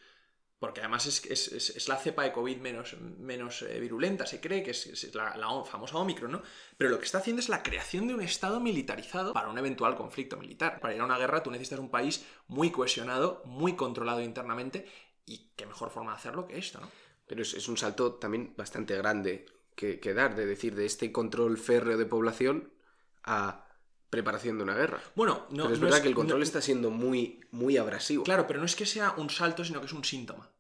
porque 0.64 0.80
además 0.80 1.06
es, 1.06 1.88
la 1.90 1.98
cepa 1.98 2.24
de 2.24 2.32
COVID 2.32 2.58
menos, 2.58 2.96
menos 3.02 3.64
eh, 3.64 3.82
virulenta, 3.82 4.26
se 4.26 4.40
cree 4.40 4.64
que 4.64 4.72
es, 4.72 5.14
la, 5.14 5.34
famosa 5.66 5.98
Omicron, 5.98 6.32
¿no? 6.32 6.42
Pero 6.78 6.90
lo 6.90 7.00
que 7.00 7.06
está 7.06 7.18
haciendo 7.18 7.42
es 7.42 7.50
la 7.50 7.62
creación 7.62 8.08
de 8.08 8.14
un 8.14 8.22
Estado 8.22 8.62
militarizado 8.62 9.34
para 9.34 9.50
un 9.50 9.58
eventual 9.58 9.96
conflicto 9.98 10.38
militar. 10.38 10.80
Para 10.80 10.96
ir 10.96 11.02
a 11.02 11.04
una 11.06 11.18
guerra 11.18 11.44
tú 11.44 11.52
necesitas 11.52 11.80
un 11.80 11.92
país 11.92 12.26
muy 12.48 12.72
cohesionado, 12.72 13.42
muy 13.44 13.76
controlado 13.76 14.22
internamente, 14.22 14.88
y 15.26 15.52
qué 15.58 15.66
mejor 15.66 15.90
forma 15.90 16.12
de 16.12 16.20
hacerlo 16.20 16.48
que 16.48 16.58
esto, 16.58 16.80
¿no? 16.80 16.90
Pero 17.28 17.42
es, 17.42 17.68
un 17.68 17.78
salto 17.78 18.14
también 18.14 18.54
bastante 18.56 18.96
grande 18.96 19.46
que 19.76 20.14
dar, 20.14 20.34
de 20.34 20.46
decir, 20.46 20.76
de 20.76 20.86
este 20.86 21.12
control 21.12 21.58
férreo 21.58 21.98
de 21.98 22.06
población 22.06 22.72
a 23.24 23.68
preparación 24.14 24.58
de 24.58 24.64
una 24.64 24.76
guerra. 24.76 25.02
Bueno, 25.16 25.48
no, 25.50 25.64
pero 25.64 25.74
es 25.74 25.80
verdad 25.80 26.02
que 26.04 26.08
el 26.08 26.14
control 26.14 26.44
está 26.44 26.62
siendo 26.62 26.92
muy, 26.92 27.42
muy 27.50 27.78
abrasivo. 27.78 28.24
Claro, 28.24 28.46
pero 28.46 28.60
no 28.60 28.66
es 28.68 28.76
que 28.76 28.86
sea 28.86 29.16
un 29.18 29.32
salto, 29.32 29.66
sino 29.66 29.80
que 29.80 29.88
es 29.88 29.94
un 29.94 30.04
síntoma. 30.04 30.52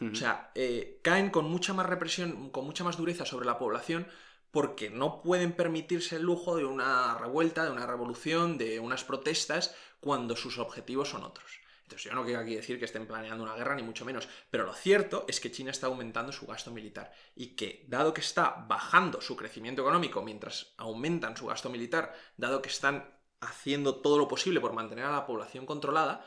O 0.00 0.14
sea, 0.14 0.50
eh, 0.54 1.00
caen 1.02 1.30
con 1.30 1.44
mucha 1.46 1.74
más 1.74 1.86
represión, 1.86 2.50
con 2.50 2.64
mucha 2.64 2.84
más 2.84 2.96
dureza 2.96 3.24
sobre 3.24 3.46
la 3.46 3.58
población, 3.58 4.06
porque 4.50 4.90
no 4.90 5.22
pueden 5.22 5.52
permitirse 5.52 6.16
el 6.16 6.22
lujo 6.22 6.56
de 6.56 6.64
una 6.64 7.16
revuelta, 7.18 7.64
de 7.64 7.70
una 7.70 7.86
revolución, 7.86 8.58
de 8.58 8.80
unas 8.80 9.04
protestas, 9.04 9.74
cuando 10.00 10.34
sus 10.34 10.58
objetivos 10.58 11.10
son 11.10 11.22
otros. 11.22 11.60
Entonces 11.88 12.10
yo 12.10 12.14
no 12.14 12.22
quiero 12.22 12.40
aquí 12.40 12.54
decir 12.54 12.78
que 12.78 12.84
estén 12.84 13.06
planeando 13.06 13.42
una 13.42 13.54
guerra, 13.54 13.74
ni 13.74 13.82
mucho 13.82 14.04
menos, 14.04 14.28
pero 14.50 14.66
lo 14.66 14.74
cierto 14.74 15.24
es 15.26 15.40
que 15.40 15.50
China 15.50 15.70
está 15.70 15.86
aumentando 15.86 16.32
su 16.32 16.46
gasto 16.46 16.70
militar 16.70 17.10
y 17.34 17.56
que, 17.56 17.86
dado 17.88 18.12
que 18.12 18.20
está 18.20 18.66
bajando 18.68 19.22
su 19.22 19.36
crecimiento 19.36 19.80
económico 19.80 20.20
mientras 20.20 20.74
aumentan 20.76 21.34
su 21.34 21.46
gasto 21.46 21.70
militar, 21.70 22.14
dado 22.36 22.60
que 22.60 22.68
están 22.68 23.18
haciendo 23.40 24.02
todo 24.02 24.18
lo 24.18 24.28
posible 24.28 24.60
por 24.60 24.74
mantener 24.74 25.06
a 25.06 25.12
la 25.12 25.24
población 25.24 25.64
controlada, 25.64 26.26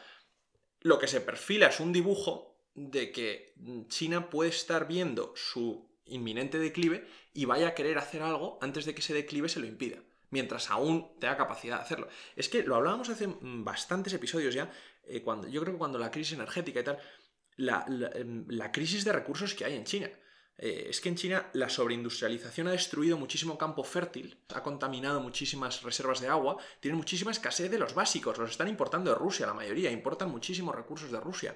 lo 0.79 0.97
que 0.97 1.07
se 1.07 1.21
perfila 1.21 1.67
es 1.67 1.79
un 1.79 1.93
dibujo 1.93 2.57
de 2.73 3.11
que 3.11 3.53
China 3.87 4.31
puede 4.31 4.49
estar 4.49 4.87
viendo 4.87 5.31
su 5.35 5.91
inminente 6.05 6.57
declive 6.57 7.07
y 7.35 7.45
vaya 7.45 7.67
a 7.67 7.75
querer 7.75 7.99
hacer 7.99 8.23
algo 8.23 8.57
antes 8.63 8.85
de 8.85 8.95
que 8.95 9.01
ese 9.01 9.13
declive 9.13 9.47
se 9.47 9.59
lo 9.59 9.67
impida 9.67 9.99
mientras 10.31 10.71
aún 10.71 11.11
tenga 11.19 11.37
capacidad 11.37 11.77
de 11.77 11.83
hacerlo. 11.83 12.07
Es 12.35 12.49
que 12.49 12.63
lo 12.63 12.75
hablábamos 12.75 13.09
hace 13.09 13.27
bastantes 13.41 14.13
episodios 14.13 14.55
ya, 14.55 14.71
eh, 15.03 15.23
yo 15.49 15.61
creo 15.61 15.73
que 15.73 15.79
cuando 15.79 15.99
la 15.99 16.11
crisis 16.11 16.33
energética 16.33 16.79
y 16.79 16.83
tal, 16.83 16.99
la, 17.57 17.85
em, 18.15 18.45
crisis 18.71 19.03
de 19.03 19.13
recursos 19.13 19.53
que 19.53 19.65
hay 19.65 19.75
en 19.75 19.85
China. 19.85 20.09
Eh, 20.57 20.87
es 20.89 21.01
que 21.01 21.09
en 21.09 21.15
China 21.15 21.49
la 21.53 21.69
sobreindustrialización 21.69 22.67
ha 22.67 22.71
destruido 22.71 23.17
muchísimo 23.17 23.57
campo 23.57 23.83
fértil, 23.83 24.37
ha 24.49 24.61
contaminado 24.61 25.19
muchísimas 25.19 25.81
reservas 25.81 26.21
de 26.21 26.27
agua, 26.27 26.57
tiene 26.79 26.97
muchísima 26.97 27.31
escasez 27.31 27.71
de 27.71 27.79
los 27.79 27.95
básicos, 27.95 28.37
los 28.37 28.51
están 28.51 28.67
importando 28.67 29.11
de 29.11 29.17
Rusia, 29.17 29.47
la 29.47 29.55
mayoría, 29.55 29.89
importan 29.89 30.29
muchísimos 30.29 30.75
recursos 30.75 31.11
de 31.11 31.19
Rusia. 31.19 31.55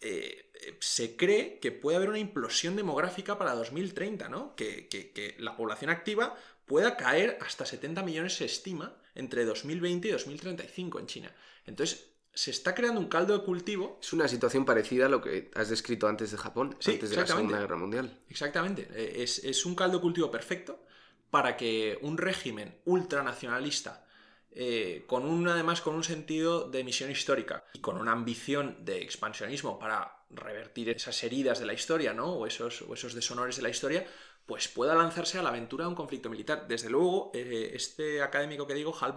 Eh, 0.00 0.50
se 0.80 1.16
cree 1.16 1.60
que 1.60 1.72
puede 1.72 1.96
haber 1.96 2.10
una 2.10 2.18
implosión 2.18 2.76
demográfica 2.76 3.38
para 3.38 3.54
2030, 3.54 4.28
¿no? 4.28 4.54
Que, 4.54 4.88
que, 4.88 5.36
la 5.38 5.56
población 5.56 5.90
activa 5.90 6.36
pueda 6.66 6.96
caer 6.96 7.38
hasta 7.40 7.64
70 7.64 8.02
millones, 8.02 8.34
se 8.34 8.44
estima, 8.44 8.96
entre 9.14 9.44
2020 9.44 10.08
y 10.08 10.10
2035 10.10 10.98
en 10.98 11.06
China. 11.06 11.36
Entonces, 11.66 12.11
se 12.34 12.50
está 12.50 12.74
creando 12.74 13.00
un 13.00 13.08
caldo 13.08 13.36
de 13.36 13.44
cultivo. 13.44 13.98
Es 14.00 14.12
una 14.12 14.26
situación 14.28 14.64
parecida 14.64 15.06
a 15.06 15.08
lo 15.08 15.20
que 15.20 15.50
has 15.54 15.68
descrito 15.68 16.08
antes 16.08 16.30
de 16.30 16.38
Japón, 16.38 16.76
antes 16.86 17.10
de 17.10 17.16
la 17.16 17.26
Segunda 17.26 17.60
Guerra 17.60 17.76
Mundial. 17.76 18.18
Exactamente. 18.28 18.88
Eh, 18.92 19.22
es, 19.22 19.66
un 19.66 19.74
caldo 19.74 19.98
de 19.98 20.02
cultivo 20.02 20.30
perfecto 20.30 20.84
para 21.30 21.56
que 21.56 21.98
un 22.02 22.18
régimen 22.18 22.74
ultranacionalista, 22.84 24.06
eh, 24.50 25.04
con 25.06 25.24
un, 25.24 25.46
además 25.48 25.80
con 25.80 25.94
un 25.94 26.04
sentido 26.04 26.68
de 26.68 26.84
misión 26.84 27.10
histórica 27.10 27.64
y 27.72 27.80
con 27.80 27.96
una 27.96 28.12
ambición 28.12 28.84
de 28.84 29.02
expansionismo 29.02 29.78
para 29.78 30.24
revertir 30.30 30.88
esas 30.90 31.22
heridas 31.24 31.58
de 31.58 31.66
la 31.66 31.74
historia, 31.74 32.14
¿no? 32.14 32.32
O 32.32 32.46
esos, 32.46 32.84
esos 32.92 33.14
deshonores 33.14 33.56
de 33.56 33.62
la 33.62 33.68
historia, 33.68 34.06
pues 34.46 34.68
pueda 34.68 34.94
lanzarse 34.94 35.38
a 35.38 35.42
la 35.42 35.50
aventura 35.50 35.84
de 35.84 35.90
un 35.90 35.94
conflicto 35.94 36.30
militar. 36.30 36.66
Desde 36.66 36.90
luego, 36.90 37.30
eh, 37.34 37.72
este 37.74 38.22
académico 38.22 38.66
que 38.66 38.74
digo, 38.74 38.94
Hal 38.98 39.12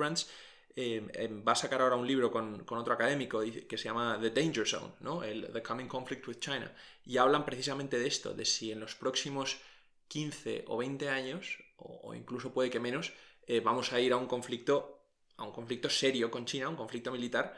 Em, 0.78 1.08
em, 1.14 1.42
va 1.42 1.54
a 1.54 1.56
sacar 1.56 1.82
ahora 1.82 1.96
un 1.96 2.06
libro 2.06 2.30
con, 2.30 2.66
otro 2.68 2.94
académico 2.94 3.40
que 3.68 3.78
se 3.78 3.86
llama 3.86 4.20
The 4.22 4.32
Danger 4.32 4.68
Zone, 4.68 4.94
¿no? 5.00 5.24
El, 5.24 5.48
The 5.54 5.64
Coming 5.64 5.88
Conflict 5.88 6.28
with 6.28 6.40
China. 6.40 6.70
Y 7.06 7.18
hablan 7.18 7.46
precisamente 7.46 7.98
de 7.98 8.08
esto, 8.08 8.34
de 8.34 8.44
si 8.44 8.72
en 8.72 8.82
los 8.82 8.96
próximos 8.96 9.58
15 10.10 10.66
o 10.68 10.78
20 10.78 11.10
años, 11.10 11.64
o, 11.78 12.14
incluso 12.14 12.54
puede 12.54 12.70
que 12.70 12.82
menos, 12.82 13.14
eh, 13.48 13.62
vamos 13.62 13.94
a 13.94 14.02
ir 14.02 14.12
a 14.12 14.18
un 14.18 14.28
conflicto, 14.28 15.08
a 15.38 15.44
un 15.44 15.54
conflicto 15.54 15.90
serio 15.90 16.30
con 16.30 16.46
China, 16.46 16.68
un 16.68 16.76
conflicto 16.76 17.10
militar, 17.12 17.56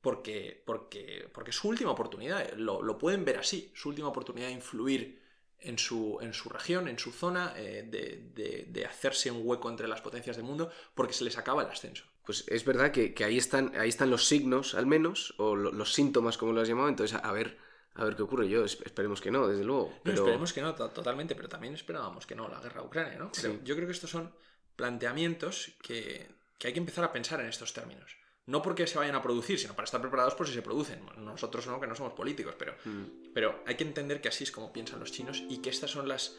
porque, 0.00 0.62
porque, 0.64 1.28
porque 1.34 1.50
es 1.50 1.56
su 1.56 1.68
última 1.68 1.90
oportunidad, 1.90 2.52
lo, 2.52 2.98
pueden 2.98 3.24
ver 3.24 3.38
así, 3.38 3.72
su 3.74 3.88
última 3.88 4.08
oportunidad 4.08 4.46
de 4.46 4.52
influir 4.52 5.20
en 5.58 5.76
su, 5.76 6.18
en 6.20 6.32
su 6.32 6.48
región, 6.48 6.86
en 6.86 7.00
su 7.00 7.10
zona, 7.10 7.54
eh, 7.56 7.82
de, 7.82 8.86
hacerse 8.86 9.30
un 9.32 9.42
hueco 9.44 9.68
entre 9.68 9.88
las 9.88 10.00
potencias 10.00 10.36
del 10.36 10.46
mundo, 10.46 10.70
porque 10.94 11.12
se 11.12 11.24
les 11.24 11.36
acaba 11.36 11.62
el 11.62 11.68
ascenso 11.68 12.04
pues 12.28 12.44
es 12.46 12.62
verdad 12.62 12.92
que, 12.92 13.14
ahí, 13.24 13.38
están, 13.38 13.74
ahí 13.78 13.88
están 13.88 14.10
los 14.10 14.26
signos, 14.26 14.74
al 14.74 14.84
menos, 14.84 15.32
o 15.38 15.56
los 15.56 15.94
síntomas, 15.94 16.36
como 16.36 16.52
lo 16.52 16.60
has 16.60 16.68
llamado, 16.68 16.90
entonces 16.90 17.18
a, 17.22 17.32
ver, 17.32 17.56
a 17.94 18.04
ver 18.04 18.16
qué 18.16 18.22
ocurre. 18.22 18.50
Yo 18.50 18.66
esperemos 18.66 19.22
que 19.22 19.30
no, 19.30 19.48
desde 19.48 19.64
luego. 19.64 19.98
Pero... 20.02 20.18
esperemos 20.18 20.52
que 20.52 20.60
no, 20.60 20.74
totalmente, 20.74 21.34
pero 21.34 21.48
también 21.48 21.72
esperábamos 21.72 22.26
que 22.26 22.34
no, 22.34 22.46
la 22.46 22.60
guerra 22.60 22.82
Ucrania, 22.82 23.18
¿no? 23.18 23.32
Yo 23.64 23.74
creo 23.74 23.86
que 23.86 23.94
estos 23.94 24.10
son 24.10 24.30
planteamientos 24.76 25.72
que, 25.80 26.28
hay 26.62 26.72
que 26.74 26.78
empezar 26.78 27.02
a 27.02 27.12
pensar 27.12 27.40
en 27.40 27.46
estos 27.46 27.72
términos. 27.72 28.18
No 28.44 28.60
porque 28.60 28.86
se 28.86 28.98
vayan 28.98 29.14
a 29.14 29.22
producir, 29.22 29.58
sino 29.58 29.72
para 29.72 29.86
estar 29.86 30.02
preparados 30.02 30.34
por 30.34 30.46
si 30.46 30.52
se 30.52 30.60
producen. 30.60 31.00
Nosotros 31.16 31.66
no, 31.66 31.80
que 31.80 31.86
no 31.86 31.94
somos 31.94 32.12
políticos, 32.12 32.54
pero, 32.58 32.74
mm. 32.84 33.32
pero 33.32 33.62
hay 33.66 33.76
que 33.76 33.84
entender 33.84 34.20
que 34.20 34.28
así 34.28 34.44
es 34.44 34.52
como 34.52 34.70
piensan 34.70 35.00
los 35.00 35.12
chinos 35.12 35.42
y 35.48 35.62
que 35.62 35.70
estas 35.70 35.92
son 35.92 36.06
las, 36.06 36.36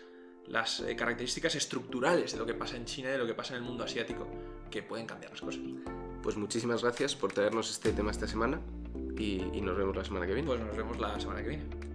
las 0.50 0.82
eh, 0.82 0.96
características 0.96 1.56
estructurales 1.56 2.34
de 2.34 2.38
lo 2.38 2.46
que 2.46 2.54
pasa 2.54 2.76
en 2.76 2.86
China 2.86 3.10
y 3.10 3.12
de 3.14 3.18
lo 3.18 3.28
que 3.28 3.34
pasa 3.34 3.56
en 3.56 3.64
el 3.64 3.68
mundo 3.68 3.84
asiático 3.84 4.28
que 4.70 4.84
pueden 4.84 5.06
cambiar 5.06 5.32
las 5.32 5.42
cosas. 5.42 5.62
Pues 6.22 6.36
muchísimas 6.36 6.82
gracias 6.82 7.16
por 7.16 7.32
traernos 7.32 7.70
este 7.70 7.92
tema 7.92 8.12
esta 8.12 8.28
semana 8.28 8.60
y, 9.18 9.42
y 9.54 9.62
nos 9.62 9.78
vemos 9.78 9.96
la 9.96 10.04
semana 10.04 10.28
que 10.28 10.34
viene. 10.34 10.48
Pues 10.48 10.60
nos 10.60 10.76
vemos 10.76 11.00
la 11.00 11.20
semana 11.20 11.42
que 11.42 11.50
viene. 11.50 11.88